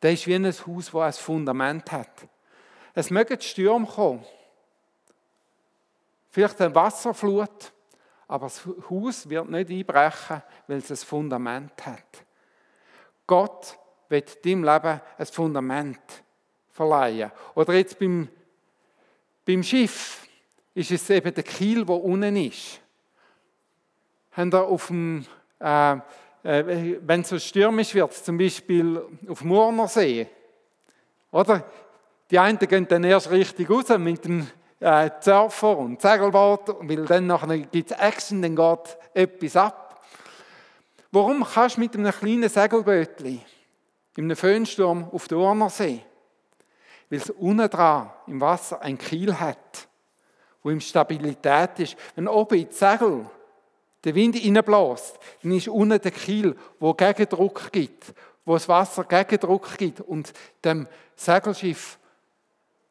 der 0.00 0.12
ist 0.12 0.26
wie 0.26 0.34
ein 0.34 0.46
Haus, 0.46 0.90
das 0.92 0.94
ein 0.94 1.12
Fundament 1.12 1.90
hat. 1.90 2.28
Es 2.94 3.10
mögen 3.10 3.40
Stürme 3.40 3.86
kommen. 3.86 4.24
Vielleicht 6.36 6.60
eine 6.60 6.74
Wasserflut, 6.74 7.72
aber 8.28 8.44
das 8.44 8.62
Haus 8.90 9.26
wird 9.26 9.48
nicht 9.48 9.70
einbrechen, 9.70 10.42
weil 10.66 10.76
es 10.76 10.90
ein 10.90 10.96
Fundament 10.98 11.72
hat. 11.86 12.26
Gott 13.26 13.78
wird 14.10 14.44
deinem 14.44 14.62
Leben 14.62 15.00
ein 15.16 15.26
Fundament 15.32 15.98
verleihen. 16.72 17.32
Oder 17.54 17.72
jetzt 17.72 17.98
beim, 17.98 18.28
beim 19.46 19.62
Schiff 19.62 20.28
ist 20.74 20.90
es 20.90 21.08
eben 21.08 21.32
der 21.32 21.42
Kiel, 21.42 21.86
der 21.86 22.04
unten 22.04 22.36
ist. 22.36 22.82
Haben 24.32 24.52
wir 24.52 24.62
auf 24.62 24.88
dem, 24.88 25.24
äh, 25.58 25.92
äh, 26.42 26.98
wenn 27.00 27.22
es 27.22 27.30
so 27.30 27.38
stürmisch 27.38 27.94
wird, 27.94 28.12
zum 28.12 28.36
Beispiel 28.36 29.02
auf 29.26 29.42
Murnersee, 29.42 30.28
oder? 31.30 31.64
Die 32.30 32.38
einen 32.38 32.58
gehen 32.58 32.86
dann 32.86 33.04
erst 33.04 33.30
richtig 33.30 33.70
raus 33.70 33.88
mit 33.96 34.22
dem 34.26 34.46
äh, 34.80 35.10
Surfer 35.20 35.78
und 35.78 36.00
Segelboot, 36.00 36.76
weil 36.80 37.04
dann 37.06 37.70
gibt 37.70 37.90
es 37.90 37.98
Action, 37.98 38.42
dann 38.42 38.56
geht 38.56 38.98
etwas 39.14 39.56
ab. 39.56 40.04
Warum 41.10 41.44
kannst 41.44 41.76
du 41.76 41.80
mit 41.80 41.94
einem 41.94 42.12
kleinen 42.12 42.48
Segelbötchen 42.48 43.40
in 44.16 44.24
einem 44.24 44.36
Föhnsturm 44.36 45.08
auf 45.12 45.28
der 45.28 45.38
Urnersee? 45.38 46.02
Weil 47.08 47.18
es 47.20 47.30
unten 47.30 47.70
dran 47.70 48.10
im 48.26 48.40
Wasser 48.40 48.82
ein 48.82 48.98
Kiel 48.98 49.38
hat, 49.38 49.88
wo 50.62 50.70
ihm 50.70 50.80
Stabilität 50.80 51.78
ist. 51.78 51.96
Wenn 52.16 52.28
oben 52.28 52.58
in 52.58 52.70
Segel 52.70 53.26
der 54.04 54.14
Wind 54.14 54.36
reinbläst, 54.36 55.18
dann 55.42 55.52
ist 55.52 55.68
unten 55.68 56.00
der 56.00 56.10
Kiel, 56.10 56.56
wo 56.80 56.92
Gegendruck 56.92 57.72
gibt, 57.72 58.12
wo 58.44 58.54
das 58.54 58.68
Wasser 58.68 59.04
Gegendruck 59.04 59.78
gibt 59.78 60.00
und 60.00 60.32
dem 60.64 60.86
Segelschiff 61.14 61.98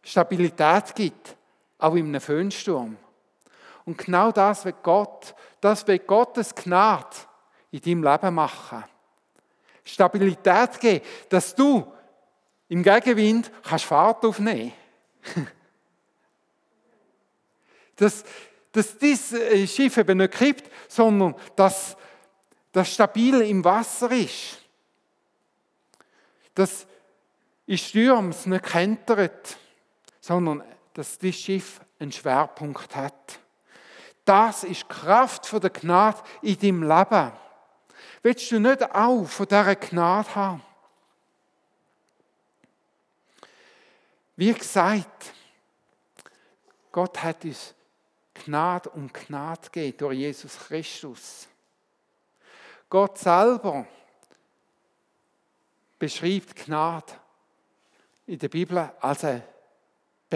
Stabilität 0.02 0.96
gibt, 0.96 1.36
auch 1.86 1.96
in 1.96 2.08
einem 2.08 2.22
Föhnsturm. 2.22 2.98
Und 3.86 3.98
genau 3.98 4.32
das 4.32 4.66
wird 4.66 4.82
Gott, 4.82 5.36
das 5.62 5.88
wird 5.88 6.08
Gottes 6.08 6.54
Gnade 6.56 7.16
in 7.72 7.82
deinem 7.82 8.04
Leben 8.04 8.34
machen. 8.34 8.84
Stabilität 9.84 10.80
geben, 10.80 11.06
dass 11.30 11.54
du 11.54 11.86
im 12.70 12.82
Gegenwind 12.82 13.52
kannst 13.64 13.86
Fahrt 13.86 14.26
aufnehmen. 14.26 14.74
dass, 17.96 18.24
dass 18.72 18.98
dieses 18.98 19.40
äh, 19.40 19.68
Schiff 19.68 19.98
eben 19.98 20.18
nicht 20.18 20.34
kippt, 20.34 20.72
sondern 20.88 21.36
dass 21.56 21.96
das 22.72 22.92
stabil 22.92 23.42
im 23.42 23.64
Wasser 23.64 24.12
ist. 24.12 24.60
Dass 26.56 26.88
in 27.68 27.78
Stürms 27.78 28.48
nicht 28.48 28.66
kentert, 28.66 29.58
sondern 30.20 30.64
dass 30.96 31.20
das 31.20 31.36
Schiff 31.36 31.82
einen 32.00 32.12
Schwerpunkt 32.12 32.96
hat. 32.96 33.40
Das 34.24 34.64
ist 34.64 34.84
die 34.84 34.88
Kraft 34.88 35.52
der 35.52 35.70
Gnade 35.70 36.24
in 36.42 36.58
deinem 36.58 36.84
Leben. 36.84 37.32
Willst 38.24 38.52
du 38.52 38.60
nicht 38.60 38.82
auch 38.96 39.26
von 39.26 39.46
dieser 39.46 39.76
Gnade 39.76 40.36
haben? 40.36 40.64
Wie 44.38 44.54
gesagt, 44.54 45.34
Gott 46.92 47.22
hat 47.22 47.46
uns 47.46 47.76
Gnade 48.34 48.90
um 48.90 49.12
Gnade 49.12 49.70
gegeben 49.70 49.98
durch 49.98 50.18
Jesus 50.18 50.58
Christus. 50.58 51.48
Gott 52.90 53.18
selber 53.18 53.86
beschreibt 56.00 56.56
Gnade 56.56 57.14
in 58.28 58.40
der 58.40 58.50
Bibel 58.50 58.92
als 59.00 59.24
eine 59.24 59.44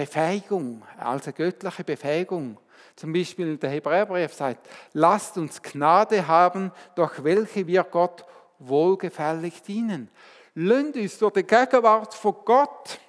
Befähigung, 0.01 0.81
als 0.97 1.25
eine 1.25 1.33
göttliche 1.33 1.83
Befähigung. 1.83 2.57
Zum 2.95 3.11
Beispiel 3.11 3.57
der 3.57 3.69
Hebräerbrief 3.69 4.33
sagt, 4.33 4.67
lasst 4.93 5.37
uns 5.37 5.61
Gnade 5.61 6.27
haben, 6.27 6.71
durch 6.95 7.23
welche 7.23 7.67
wir 7.67 7.83
Gott 7.83 8.25
wohlgefällig 8.59 9.61
dienen. 9.61 10.09
Lasst 10.55 10.95
uns 10.95 11.17
durch 11.17 11.33
die 11.33 11.43
Gegenwart 11.43 12.13
von 12.13 12.35
Gott 12.45 12.99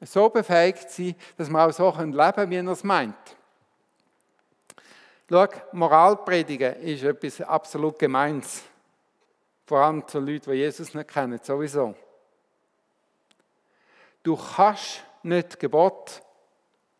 so 0.00 0.28
befähigt 0.28 0.90
sein, 0.90 1.14
dass 1.36 1.48
wir 1.48 1.66
auch 1.66 1.72
so 1.72 1.90
leben 1.90 2.12
können, 2.12 2.50
wie 2.50 2.56
er 2.56 2.68
es 2.68 2.84
meint. 2.84 3.36
Schau, 5.28 5.48
Moralpredigen 5.72 6.74
ist 6.82 7.02
etwas 7.02 7.40
absolut 7.40 7.98
Gemeins. 7.98 8.62
Vor 9.66 9.78
allem 9.78 10.06
zu 10.06 10.20
Leuten, 10.20 10.50
die 10.50 10.58
Jesus 10.58 10.94
nicht 10.94 11.08
kennen, 11.08 11.40
sowieso. 11.42 11.94
Du 14.22 14.36
kannst 14.36 15.02
nicht 15.24 15.58
Gebot 15.58 16.22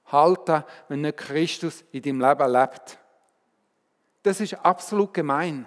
halten, 0.07 0.65
wenn 0.89 1.01
nicht 1.03 1.19
Christus 1.19 1.85
in 1.93 2.03
deinem 2.03 2.21
Leben 2.21 2.53
lebt. 2.53 2.99
Das 4.23 4.41
ist 4.41 4.55
absolut 4.55 5.13
gemein. 5.13 5.67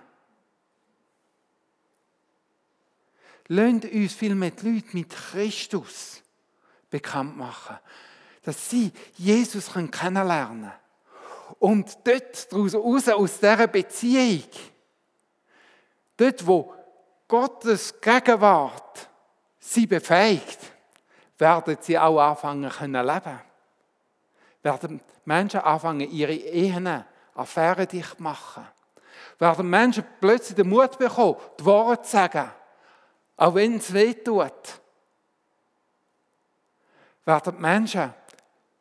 Lasst 3.48 3.86
uns 3.86 4.14
viel 4.14 4.36
mit 4.36 4.62
Leuten 4.64 4.90
mit 4.94 5.10
Christus 5.10 6.22
bekannt 6.90 7.38
machen, 7.38 7.78
dass 8.44 8.70
sie 8.70 8.92
Jesus 9.16 9.72
kennenlernen 9.72 10.62
können. 10.62 10.72
Und 11.60 11.98
dort 12.04 12.52
daraus, 12.52 12.76
aus 13.08 13.40
dieser 13.40 13.68
Beziehung, 13.68 14.44
dort 16.18 16.46
wo 16.46 16.74
Gottes 17.28 18.00
Gegenwart 18.02 19.10
sie 19.60 19.88
befähigt, 19.88 20.60
werden 21.38 21.78
sie 21.82 21.98
auch 21.98 22.20
anfangen 22.20 22.70
können 22.70 23.06
leben. 23.06 23.40
Werden 24.64 25.02
Menschen 25.26 25.62
anfangen, 25.62 26.10
ihre 26.10 26.34
Ehen, 26.34 27.06
Affären 27.36 27.88
dicht 27.88 28.20
machen. 28.20 28.68
Werden 29.40 29.70
Menschen 29.70 30.04
plötzlich 30.20 30.56
den 30.56 30.70
Mut 30.70 30.98
bekommen, 30.98 31.38
die 31.60 31.66
Worte 31.66 32.02
zu 32.02 32.12
sagen, 32.12 32.52
auch 33.38 33.54
wenn 33.54 33.76
es 33.76 33.94
weh 33.94 34.14
tut. 34.14 34.82
Werden 37.24 37.62
Menschen 37.62 38.14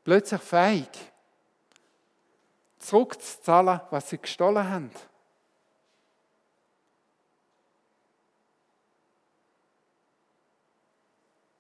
plötzlich 0.03 0.41
fähig, 0.41 0.89
zurückzuzahlen, 2.79 3.81
was 3.91 4.09
sie 4.09 4.19
gestohlen 4.19 4.71
haben. 4.71 4.91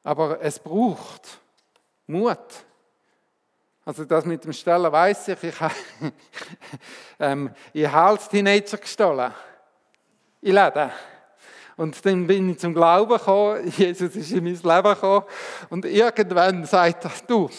Aber 0.06 0.40
es 0.40 0.60
braucht 0.60 1.40
Mut. 2.06 2.38
Also 3.84 4.04
das 4.04 4.24
mit 4.24 4.44
dem 4.44 4.52
Stellen 4.52 4.92
weiß 4.92 5.26
ich, 5.26 5.42
ich 5.42 5.60
habe 5.60 5.74
ähm, 7.18 7.50
ich 7.72 7.88
als 7.88 8.28
Teenager 8.28 8.76
gestohlen. 8.76 9.34
In 10.42 10.54
Läden. 10.54 10.92
Und 11.76 12.06
dann 12.06 12.24
bin 12.24 12.50
ich 12.50 12.60
zum 12.60 12.72
Glauben 12.72 13.14
gekommen, 13.14 13.66
Jesus 13.76 14.14
ist 14.14 14.30
in 14.30 14.44
mein 14.44 14.54
Leben 14.54 14.94
gekommen 14.94 15.26
und 15.70 15.84
irgendwann 15.84 16.64
sagt 16.66 17.04
er, 17.04 17.10
du, 17.26 17.50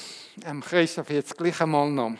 ähm, 0.45 0.61
Christoph, 0.61 1.09
jetzt 1.09 1.37
gleich 1.37 1.59
einmal 1.59 1.89
noch. 1.89 2.13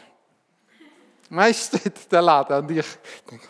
Weißt 1.30 1.74
du, 1.74 1.90
der 2.12 2.22
Laden 2.22 2.64
und 2.64 2.72
ich 2.72 2.86
denke, 3.32 3.48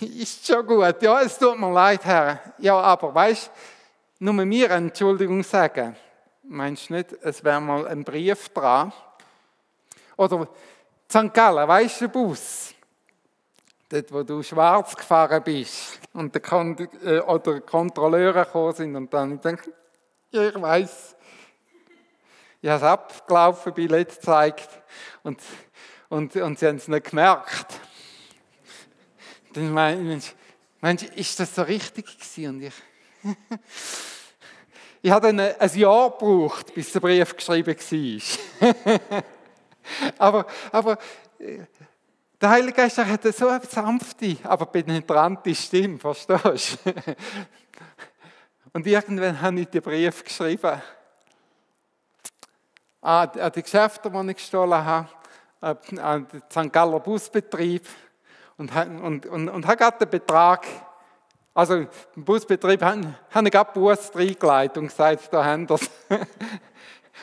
ist 0.00 0.46
schon 0.46 0.66
gut, 0.66 1.00
ja, 1.00 1.22
es 1.22 1.38
tut 1.38 1.58
mir 1.58 1.72
leid, 1.72 2.04
Herr. 2.04 2.52
Ja, 2.58 2.78
aber 2.78 3.14
weißt 3.14 3.46
du, 3.46 3.77
nur 4.18 4.34
mir 4.34 4.70
Entschuldigung 4.70 5.42
sagen. 5.42 5.96
Meinst 6.42 6.88
du 6.88 6.94
nicht, 6.94 7.12
es 7.22 7.44
wäre 7.44 7.60
mal 7.60 7.86
ein 7.86 8.04
Brief 8.04 8.48
dran? 8.48 8.92
Oder 10.16 10.48
St. 11.10 11.32
Gallen, 11.32 11.68
weißt 11.68 12.02
du, 12.02 12.08
Bus? 12.08 12.74
Dort, 13.88 14.12
wo 14.12 14.22
du 14.22 14.42
schwarz 14.42 14.94
gefahren 14.96 15.42
bist 15.42 16.00
und 16.12 16.34
der 16.34 16.42
Kon 16.42 16.76
äh, 17.04 17.20
oder 17.20 17.60
Kontrolleure 17.60 18.44
gekommen 18.44 18.74
sind 18.74 18.96
und 18.96 19.14
dann 19.14 19.36
ich 19.36 19.40
denke, 19.40 19.72
ja, 20.30 20.48
ich 20.48 20.60
weiß, 20.60 21.16
ich 22.60 22.68
habe 22.68 22.84
es 22.84 22.90
abgelaufen, 22.90 23.72
Billett 23.72 24.16
gezeigt 24.16 24.68
und, 25.22 25.40
und, 26.08 26.36
und 26.36 26.58
sie 26.58 26.66
haben 26.66 26.76
es 26.76 26.88
nicht 26.88 27.08
gemerkt. 27.08 27.80
Dann 29.54 29.72
meinst 29.72 30.34
du, 30.82 31.06
ist 31.14 31.40
das 31.40 31.54
so 31.54 31.62
richtig 31.62 32.06
gewesen? 32.06 32.56
Und 32.56 32.62
ich, 32.62 32.74
ich 35.02 35.10
habe 35.10 35.26
dann 35.26 35.40
ein 35.40 35.78
Jahr 35.78 36.10
gebraucht, 36.10 36.74
bis 36.74 36.92
der 36.92 37.00
Brief 37.00 37.36
geschrieben 37.36 37.76
war. 38.60 39.22
aber, 40.18 40.46
aber 40.72 40.98
äh, 41.38 41.60
der 42.40 42.50
Heilige 42.50 42.74
Geist 42.74 42.98
hat 42.98 43.22
so 43.34 43.48
eine 43.48 43.64
sanfte, 43.64 44.36
aber 44.44 44.66
penetrante 44.66 45.54
Stimme, 45.54 45.98
verstehst 45.98 46.78
du? 46.84 46.92
Und 48.72 48.86
irgendwann 48.86 49.40
habe 49.40 49.60
ich 49.60 49.68
den 49.68 49.82
Brief 49.82 50.22
geschrieben. 50.22 50.80
An 53.00 53.30
die 53.54 53.62
Geschäfte, 53.62 54.10
die 54.10 54.30
ich 54.30 54.36
gestohlen 54.36 54.84
habe, 54.84 55.08
an 55.60 55.78
den 56.28 56.42
St. 56.50 56.72
Galler 56.72 57.00
Busbetrieb 57.00 57.86
und, 58.56 58.74
und, 58.74 59.26
und, 59.26 59.48
und 59.48 59.66
habe 59.66 59.76
gerade 59.76 59.98
den 59.98 60.10
Betrag 60.10 60.66
also 61.58 61.74
im 61.74 62.24
Busbetrieb 62.24 62.80
haben, 62.82 63.16
haben 63.32 63.50
gerade 63.50 63.72
Bus 63.72 64.14
reingelegt 64.14 64.78
und 64.78 64.86
gesagt, 64.86 65.28
da 65.32 65.44
haben 65.44 65.68
wir 65.68 65.80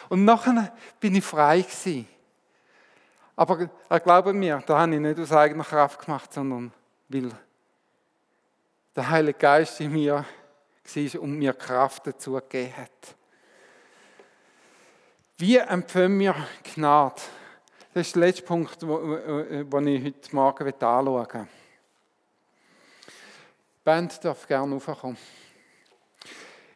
Und 0.10 0.26
nachher 0.26 0.74
bin 1.00 1.16
ich 1.16 1.24
frei 1.24 1.62
gewesen. 1.62 2.06
Aber 3.38 3.70
er 3.88 4.00
glaube 4.02 4.34
mir, 4.34 4.62
da 4.66 4.80
habe 4.80 4.94
ich 4.94 5.00
nicht 5.00 5.18
aus 5.22 5.32
eigener 5.32 5.64
Kraft 5.64 6.04
gemacht, 6.04 6.34
sondern 6.34 6.74
weil 7.08 7.32
der 8.94 9.10
Heilige 9.10 9.40
Geist 9.40 9.80
in 9.80 9.94
mir 9.94 10.26
war 10.84 11.22
und 11.22 11.40
mir 11.40 11.54
Kraft 11.54 12.06
dazu 12.06 12.34
gegeben 12.34 12.76
hat. 12.76 13.16
Wie 15.38 15.56
empfangen 15.56 16.20
wir 16.20 16.36
Gnade? 16.76 17.22
Das 17.94 18.08
ist 18.08 18.16
der 18.16 18.24
letzte 18.24 18.44
Punkt, 18.44 18.82
den 18.82 19.88
ich 19.88 20.04
heute 20.04 20.36
Morgen 20.36 20.68
anschauen 20.68 21.28
will. 21.32 21.48
Band 23.86 24.26
darf 24.26 24.48
gerne 24.48 24.74
raufkommen. 24.74 25.16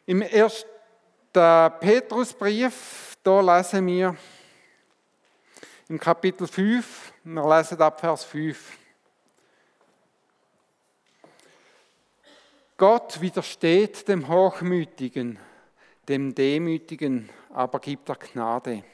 Im 0.06 0.22
ersten 0.22 0.68
Petrusbrief, 1.32 3.16
da 3.24 3.40
lesen 3.40 3.84
wir 3.84 4.16
im 5.88 5.98
Kapitel 5.98 6.46
5, 6.46 7.12
wir 7.24 7.56
lesen 7.56 7.82
ab 7.82 7.98
Vers 7.98 8.22
5. 8.22 8.78
Gott 12.76 13.20
widersteht 13.20 14.06
dem 14.06 14.28
Hochmütigen, 14.28 15.36
dem 16.06 16.32
Demütigen, 16.32 17.28
aber 17.52 17.80
gibt 17.80 18.08
er 18.08 18.14
Gnade. 18.14 18.84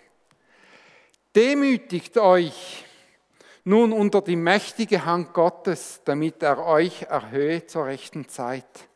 Demütigt 1.35 2.17
euch 2.17 2.86
nun 3.67 3.93
unter 3.93 4.23
die 4.23 4.37
mächtige 4.37 5.05
Hand 5.05 5.35
Gottes, 5.35 6.01
damit 6.05 6.41
er 6.41 6.65
euch 6.65 7.03
erhöhe 7.03 7.67
zur 7.67 7.87
rechten 7.87 8.29
Zeit, 8.29 8.89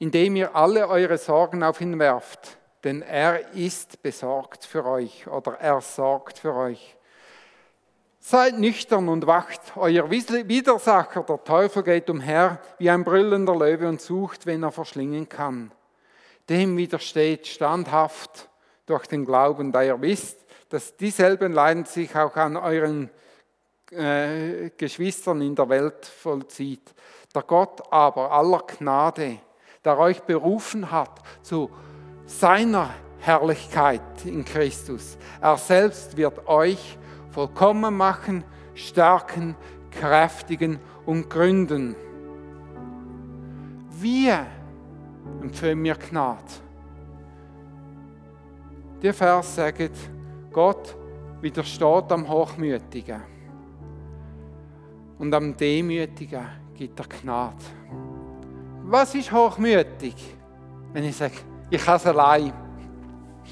indem 0.00 0.34
ihr 0.34 0.56
alle 0.56 0.88
eure 0.88 1.16
Sorgen 1.16 1.62
auf 1.62 1.80
ihn 1.80 2.00
werft, 2.00 2.58
denn 2.82 3.02
er 3.02 3.52
ist 3.54 4.02
besorgt 4.02 4.64
für 4.64 4.84
euch 4.84 5.28
oder 5.28 5.60
er 5.60 5.80
sorgt 5.80 6.40
für 6.40 6.54
euch. 6.54 6.96
Seid 8.18 8.58
nüchtern 8.58 9.08
und 9.08 9.28
wacht, 9.28 9.60
euer 9.76 10.10
Widersacher, 10.10 11.22
der 11.22 11.44
Teufel, 11.44 11.84
geht 11.84 12.10
umher 12.10 12.58
wie 12.78 12.90
ein 12.90 13.04
brüllender 13.04 13.54
Löwe 13.54 13.88
und 13.88 14.00
sucht, 14.00 14.44
wen 14.46 14.64
er 14.64 14.72
verschlingen 14.72 15.28
kann. 15.28 15.70
Dem 16.48 16.76
widersteht 16.76 17.46
standhaft 17.46 18.48
durch 18.86 19.06
den 19.06 19.24
Glauben, 19.24 19.70
da 19.70 19.84
ihr 19.84 20.00
wisst, 20.00 20.44
dass 20.70 20.96
dieselben 20.96 21.52
Leiden 21.52 21.84
sich 21.84 22.16
auch 22.16 22.34
an 22.34 22.56
euren 22.56 23.08
äh, 23.94 24.70
Geschwistern 24.76 25.40
in 25.42 25.54
der 25.54 25.68
Welt 25.68 26.04
vollzieht. 26.06 26.94
Der 27.34 27.42
Gott 27.42 27.82
aber 27.92 28.30
aller 28.30 28.62
Gnade, 28.66 29.38
der 29.84 29.98
euch 29.98 30.20
berufen 30.22 30.90
hat 30.90 31.20
zu 31.42 31.70
seiner 32.26 32.90
Herrlichkeit 33.18 34.24
in 34.24 34.44
Christus, 34.44 35.16
er 35.40 35.56
selbst 35.56 36.16
wird 36.16 36.46
euch 36.46 36.98
vollkommen 37.30 37.96
machen, 37.96 38.44
stärken, 38.74 39.56
kräftigen 39.90 40.78
und 41.06 41.28
gründen. 41.28 41.96
Wir 43.90 44.46
empfehlen 45.40 45.80
mir 45.80 45.96
Gnade. 45.96 46.42
Der 49.02 49.14
Vers 49.14 49.56
sagt, 49.56 49.90
Gott 50.52 50.96
widersteht 51.40 52.10
am 52.10 52.28
Hochmütigen 52.28 53.33
und 55.18 55.32
am 55.34 55.56
Demütigen 55.56 56.46
gibt 56.74 56.98
er 56.98 57.06
Gnade. 57.06 57.56
Was 58.84 59.14
ist 59.14 59.32
hochmütig? 59.32 60.14
Wenn 60.92 61.04
ich 61.04 61.16
sage, 61.16 61.34
ich 61.70 61.84
kann 61.84 61.96
es 61.96 62.06
allein. 62.06 62.52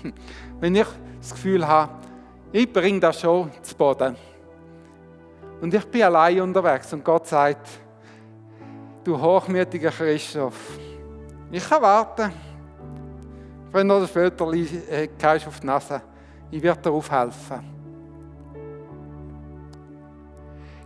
Wenn 0.61 0.75
ich 0.75 0.87
das 1.21 1.31
Gefühl 1.31 1.67
habe, 1.67 1.93
ich 2.53 2.71
bringe 2.73 3.01
das 3.01 3.21
schon 3.21 3.51
zu 3.63 3.75
Boden. 3.75 4.17
Und 5.61 5.73
ich 5.73 5.85
bin 5.87 6.03
allein 6.03 6.41
unterwegs 6.41 6.93
und 6.93 7.05
Gott 7.05 7.27
sagt, 7.27 7.69
du 9.05 9.21
hochmütiger 9.21 9.91
Christoph, 9.91 10.79
ich 11.51 11.69
kann 11.69 11.83
warten. 11.83 12.33
Wenn 13.71 13.91
oder 13.91 14.07
später 14.07 14.53
äh, 14.53 15.09
auf 15.47 15.61
die 15.61 15.67
Nase, 15.67 16.03
ich 16.51 16.63
werde 16.63 16.83
dir 16.83 16.91
aufhelfen. 16.91 17.72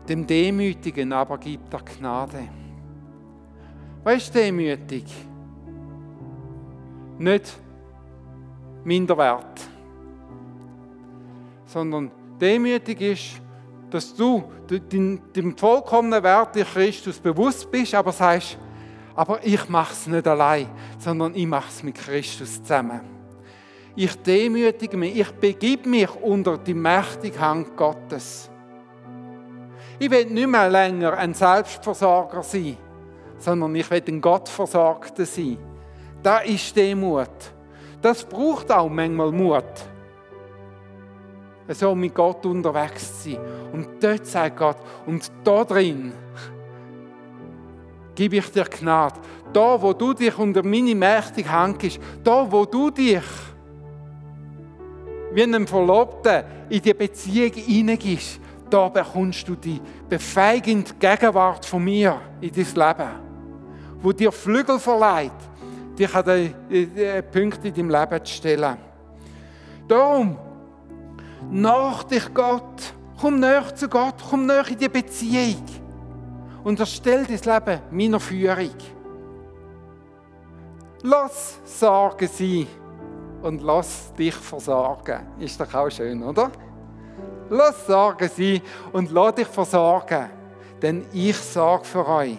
Dem 0.09 0.27
Demütigen 0.27 1.13
aber 1.13 1.39
gibt 1.39 1.73
er 1.75 1.81
Gnade. 1.81 2.49
Was 4.05 4.17
ist 4.17 4.35
demütig? 4.35 5.05
Nicht 7.19 7.59
minderwert, 8.85 9.61
sondern 11.67 12.11
demütig 12.41 13.01
ist, 13.01 13.43
dass 13.91 14.15
du 14.15 14.45
dem 14.71 15.57
vollkommenen 15.57 16.23
Wert 16.23 16.55
in 16.57 16.65
Christus 16.65 17.19
bewusst 17.19 17.69
bist, 17.71 17.95
aber 17.95 18.13
sagst, 18.13 18.59
aber 19.15 19.45
ich 19.45 19.69
mache 19.69 19.93
es 19.93 20.07
nicht 20.07 20.27
allein, 20.27 20.69
sondern 20.99 21.35
ich 21.35 21.47
mache 21.47 21.69
es 21.69 21.83
mit 21.83 21.97
Christus 21.97 22.63
zusammen. 22.63 23.01
Ich 23.97 24.15
demütige 24.23 24.97
mich, 24.97 25.19
ich 25.19 25.31
begib 25.33 25.87
mich 25.87 26.15
unter 26.17 26.59
die 26.59 26.75
mächtige 26.75 27.41
Hand 27.41 27.77
Gottes. 27.77 28.51
Ich 29.99 30.11
will 30.11 30.27
nicht 30.27 30.49
mehr 30.49 30.69
länger 30.69 31.17
ein 31.17 31.33
Selbstversorger 31.33 32.43
sein, 32.43 32.77
sondern 33.39 33.75
ich 33.75 33.91
will 33.91 34.03
ein 34.07 34.21
Gottversorgter 34.21 35.25
sein. 35.25 35.59
Das 36.23 36.45
ist 36.45 36.77
Demut. 36.77 37.31
Das 38.03 38.25
braucht 38.25 38.71
auch 38.71 38.89
manchmal 38.89 39.33
Mut. 39.33 39.65
So 41.69 41.95
mit 41.95 42.15
Gott 42.15 42.45
unterwegs 42.47 43.23
zu 43.23 43.31
sein. 43.31 43.41
Und 43.73 43.89
dort 44.03 44.27
sagt 44.27 44.57
Gott, 44.57 44.77
und 45.07 45.31
da 45.43 45.65
drin 45.65 46.13
gebe 48.15 48.37
ich 48.37 48.51
dir 48.51 48.65
Gnade. 48.65 49.19
Da, 49.53 49.81
wo 49.81 49.93
du 49.93 50.13
dich 50.13 50.37
unter 50.39 50.63
meine 50.63 50.95
mächtige 50.95 51.51
Hand 51.51 51.79
gibst, 51.79 52.01
da, 52.23 52.51
wo 52.51 52.65
du 52.65 52.91
dich 52.91 53.23
wie 55.33 55.43
einem 55.43 55.67
Verlobten 55.67 56.45
in 56.69 56.83
die 56.83 56.95
Beziehung 56.95 57.53
hineingibst, 57.53 58.41
da 58.71 58.89
bekommst 58.89 59.47
du 59.49 59.55
die 59.55 59.81
befeigende 60.09 60.93
Gegenwart 60.99 61.65
von 61.65 61.83
mir 61.85 62.21
in 62.41 62.51
dein 62.51 62.65
Leben, 62.65 63.11
wo 64.01 64.13
dir 64.13 64.33
Flügel 64.33 64.79
verleiht, 64.79 65.33
dich 65.99 66.15
an 66.15 66.25
die, 66.69 67.23
Punkte 67.33 67.69
in 67.69 67.75
deinem 67.75 67.91
Leben 67.91 68.25
zu 68.25 68.33
stellen. 68.33 68.77
Darum, 69.89 70.37
nach 71.51 72.03
dich 72.05 72.33
Gott, 72.35 72.95
komm 73.21 73.41
näher 73.41 73.75
zu 73.75 73.89
Gott, 73.89 74.17
komm 74.29 74.47
näher 74.47 74.69
in 74.69 74.79
die 74.79 74.89
Beziehung 74.89 75.65
und 76.65 76.81
erstell 76.81 77.25
dein 77.25 77.55
Leben 77.55 77.81
meiner 77.91 78.21
Führung. 78.21 78.75
Lass 81.03 81.61
Sorgen 81.65 82.29
sein 82.29 82.67
und 83.43 83.63
lass 83.63 84.13
dich 84.15 84.35
versorgen. 84.35 85.21
Ist 85.39 85.61
doch 85.61 85.73
auch 85.73 85.91
schön, 85.91 86.23
oder? 86.23 86.51
Lass 87.49 87.87
Sorgen 87.87 88.29
sein 88.29 88.61
und 88.93 89.11
lass 89.13 89.35
dich 89.37 89.47
versorgen, 89.47 90.31
denn 90.83 91.07
ich 91.13 91.37
sorge 91.37 91.85
für 91.85 92.07
euch. 92.07 92.39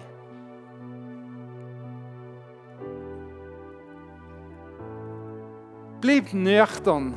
Bleib 6.01 6.33
nüchtern. 6.33 7.15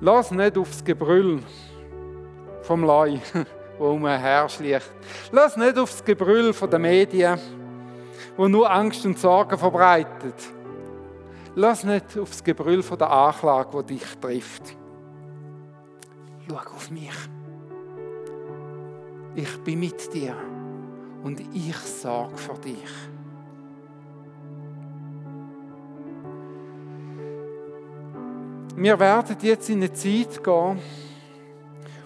Lass 0.00 0.30
nicht 0.30 0.58
aufs 0.58 0.82
Gebrüll 0.82 1.42
vom 2.62 2.84
Leu, 2.84 3.18
wo 3.78 3.90
umherschleicht. 3.90 4.90
Lass 5.30 5.56
nicht 5.56 5.78
aufs 5.78 6.02
Gebrüll 6.02 6.52
der 6.52 6.78
Medien, 6.78 7.38
wo 8.36 8.48
nur 8.48 8.68
Angst 8.68 9.04
und 9.04 9.18
Sorgen 9.18 9.58
verbreitet. 9.58 10.34
Lass 11.54 11.84
nicht 11.84 12.18
aufs 12.18 12.42
Gebrüll 12.42 12.82
der 12.82 13.10
Anklage, 13.10 13.68
wo 13.72 13.82
dich 13.82 14.04
trifft 14.20 14.81
schau 16.48 16.56
auf 16.56 16.90
mich. 16.90 17.10
Ich 19.34 19.58
bin 19.64 19.80
mit 19.80 20.12
dir 20.12 20.36
und 21.22 21.40
ich 21.54 21.76
sorge 21.76 22.36
für 22.36 22.54
dich. 22.54 22.90
Wir 28.76 28.98
werden 28.98 29.36
jetzt 29.42 29.70
in 29.70 29.78
eine 29.78 29.92
Zeit 29.92 30.42
gehen, 30.42 30.78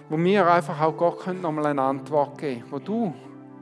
wo 0.09 0.17
wir 0.17 0.51
einfach 0.51 0.79
auch 0.81 0.95
Gott 0.95 1.41
nochmal 1.41 1.67
eine 1.67 1.81
Antwort 1.81 2.37
geben 2.37 2.61
können, 2.61 2.71
wo 2.71 2.79
du 2.79 3.13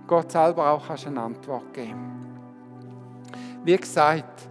Gott 0.07 0.31
selber 0.31 0.69
auch 0.69 0.87
kannst 0.87 1.07
eine 1.07 1.21
Antwort 1.21 1.73
geben 1.73 2.37
Wie 3.63 3.77
gesagt, 3.77 4.49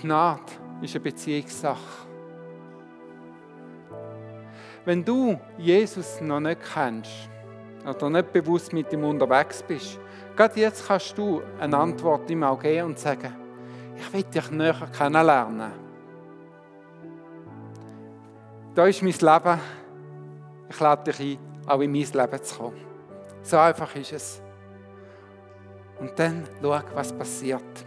Gnade 0.00 0.40
ist 0.80 0.94
eine 0.94 1.04
Beziehungssache. 1.04 2.05
Wenn 4.86 5.04
du 5.04 5.36
Jesus 5.58 6.20
noch 6.20 6.38
nicht 6.38 6.60
kennst 6.72 7.28
oder 7.84 8.08
nicht 8.08 8.32
bewusst 8.32 8.72
mit 8.72 8.92
ihm 8.92 9.02
unterwegs 9.02 9.60
bist, 9.64 9.98
gerade 10.36 10.60
jetzt 10.60 10.86
kannst 10.86 11.18
du 11.18 11.42
eine 11.58 11.76
Antwort 11.76 12.30
ihm 12.30 12.44
auch 12.44 12.60
geben 12.60 12.86
und 12.86 12.98
sagen, 12.98 13.34
ich 13.96 14.12
will 14.12 14.22
dich 14.22 14.48
näher 14.52 14.88
kennenlernen. 14.96 15.72
Da 18.76 18.86
ist 18.86 19.02
mein 19.02 19.12
Leben. 19.12 19.60
Ich 20.68 20.78
lade 20.78 21.10
dich 21.10 21.20
ein, 21.20 21.68
auch 21.68 21.80
in 21.80 21.90
mein 21.90 22.02
Leben 22.02 22.42
zu 22.44 22.56
kommen. 22.56 22.76
So 23.42 23.58
einfach 23.58 23.92
ist 23.96 24.12
es. 24.12 24.40
Und 25.98 26.16
dann 26.16 26.44
schau, 26.62 26.80
was 26.94 27.12
passiert. 27.12 27.86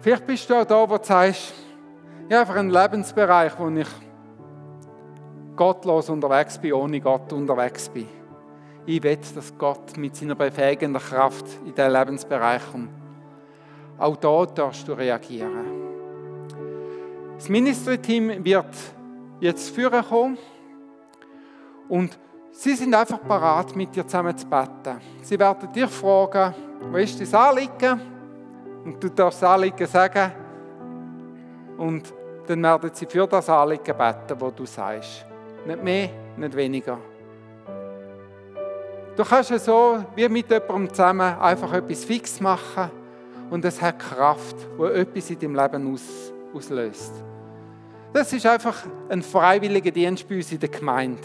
Vielleicht 0.00 0.26
bist 0.26 0.48
du 0.48 0.54
auch 0.54 0.64
da, 0.64 0.88
wo 0.88 0.96
du 0.96 1.04
sagst, 1.04 1.52
ich 2.26 2.34
habe 2.34 2.40
einfach 2.40 2.56
einen 2.56 2.70
Lebensbereich, 2.70 3.52
wo 3.58 3.68
ich 3.68 3.88
gottlos 5.56 6.08
unterwegs 6.08 6.58
bin, 6.58 6.72
ohne 6.72 7.00
Gott 7.00 7.32
unterwegs 7.32 7.88
bin. 7.88 8.08
Ich 8.84 9.02
will, 9.02 9.18
dass 9.34 9.56
Gott 9.56 9.96
mit 9.96 10.16
seiner 10.16 10.34
befähigenden 10.34 11.00
Kraft 11.00 11.46
in 11.64 11.74
diesen 11.74 11.92
Lebensbereich 11.92 12.62
kommt. 12.72 12.90
Auch 13.98 14.16
da 14.16 14.46
darfst 14.46 14.88
du 14.88 14.92
reagieren. 14.92 15.82
Das 17.36 17.48
Ministry-Team 17.48 18.44
wird 18.44 18.74
jetzt 19.40 19.70
führen 19.74 20.04
kommen 20.04 20.38
und 21.88 22.18
sie 22.52 22.74
sind 22.74 22.94
einfach 22.94 23.20
parat, 23.22 23.76
mit 23.76 23.94
dir 23.94 24.06
zusammen 24.06 24.36
zu 24.36 24.46
beten. 24.46 25.00
Sie 25.22 25.38
werden 25.38 25.72
dich 25.72 25.90
fragen, 25.90 26.54
wo 26.90 26.96
ist 26.96 27.20
dein 27.20 27.40
Anliegen? 27.40 28.00
Und 28.84 29.02
du 29.02 29.08
darfst 29.10 29.42
das 29.42 29.50
Anliegen 29.50 29.86
sagen. 29.86 30.32
Und 31.78 32.12
dann 32.46 32.62
werden 32.62 32.90
sie 32.92 33.06
für 33.06 33.26
das 33.26 33.48
Anliegen 33.48 33.96
beten, 33.96 34.40
wo 34.40 34.50
du 34.50 34.66
sagst. 34.66 35.26
Nicht 35.66 35.82
mehr, 35.82 36.08
nicht 36.36 36.56
weniger. 36.56 36.98
Du 39.16 39.24
kannst 39.24 39.50
ja 39.50 39.58
so 39.58 40.02
wie 40.16 40.28
mit 40.28 40.50
jemandem 40.50 40.88
zusammen 40.88 41.38
einfach 41.38 41.72
etwas 41.74 42.04
fix 42.04 42.40
machen 42.40 42.90
und 43.50 43.64
es 43.64 43.80
hat 43.80 43.98
Kraft, 43.98 44.56
wo 44.76 44.86
etwas 44.86 45.30
in 45.30 45.38
deinem 45.38 45.54
Leben 45.54 45.92
aus, 45.92 46.32
auslöst. 46.54 47.12
Das 48.12 48.32
ist 48.32 48.46
einfach 48.46 48.86
ein 49.08 49.22
freiwilliger 49.22 49.90
Dienst 49.90 50.28
bei 50.28 50.36
uns 50.36 50.50
in 50.50 50.58
der 50.58 50.68
Gemeinde. 50.70 51.20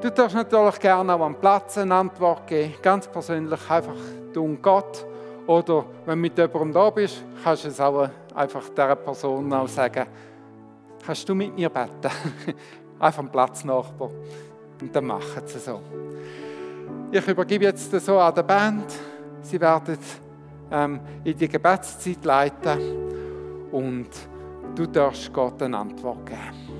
Du 0.00 0.10
darfst 0.10 0.34
natürlich 0.34 0.78
gerne 0.80 1.14
auch 1.14 1.20
am 1.20 1.36
Platz 1.36 1.78
eine 1.78 1.94
Antwort 1.94 2.46
geben, 2.46 2.74
ganz 2.80 3.06
persönlich 3.06 3.70
einfach 3.70 3.94
du 4.32 4.44
und 4.44 4.62
Gott. 4.62 5.06
Oder 5.46 5.84
wenn 6.06 6.18
du 6.18 6.22
mit 6.22 6.38
jemandem 6.38 6.72
da 6.72 6.90
bist, 6.90 7.22
kannst 7.42 7.64
du 7.64 7.68
es 7.68 7.80
auch 7.80 8.08
einfach 8.34 8.68
dieser 8.68 8.96
Person 8.96 9.52
auch 9.52 9.68
sagen, 9.68 10.06
kannst 11.04 11.28
du 11.28 11.34
mit 11.34 11.54
mir 11.54 11.68
beten? 11.68 12.10
einfach 13.02 13.18
am 13.18 13.30
Platz 13.30 13.64
Nachbar. 13.64 14.10
Und 14.80 14.94
dann 14.94 15.06
machen 15.06 15.42
sie 15.46 15.58
so. 15.58 15.80
Ich 17.10 17.26
übergebe 17.26 17.64
jetzt 17.64 17.90
so 18.00 18.18
an 18.18 18.34
die 18.34 18.42
Band. 18.42 18.86
Sie 19.42 19.60
werden 19.60 19.98
ähm, 20.70 21.00
in 21.24 21.36
die 21.36 21.48
Gebetszeit 21.48 22.24
leiten 22.24 22.78
und 23.70 24.08
du 24.74 24.86
darfst 24.86 25.32
Gott 25.32 25.62
eine 25.62 25.78
Antwort 25.78 26.24
geben. 26.26 26.71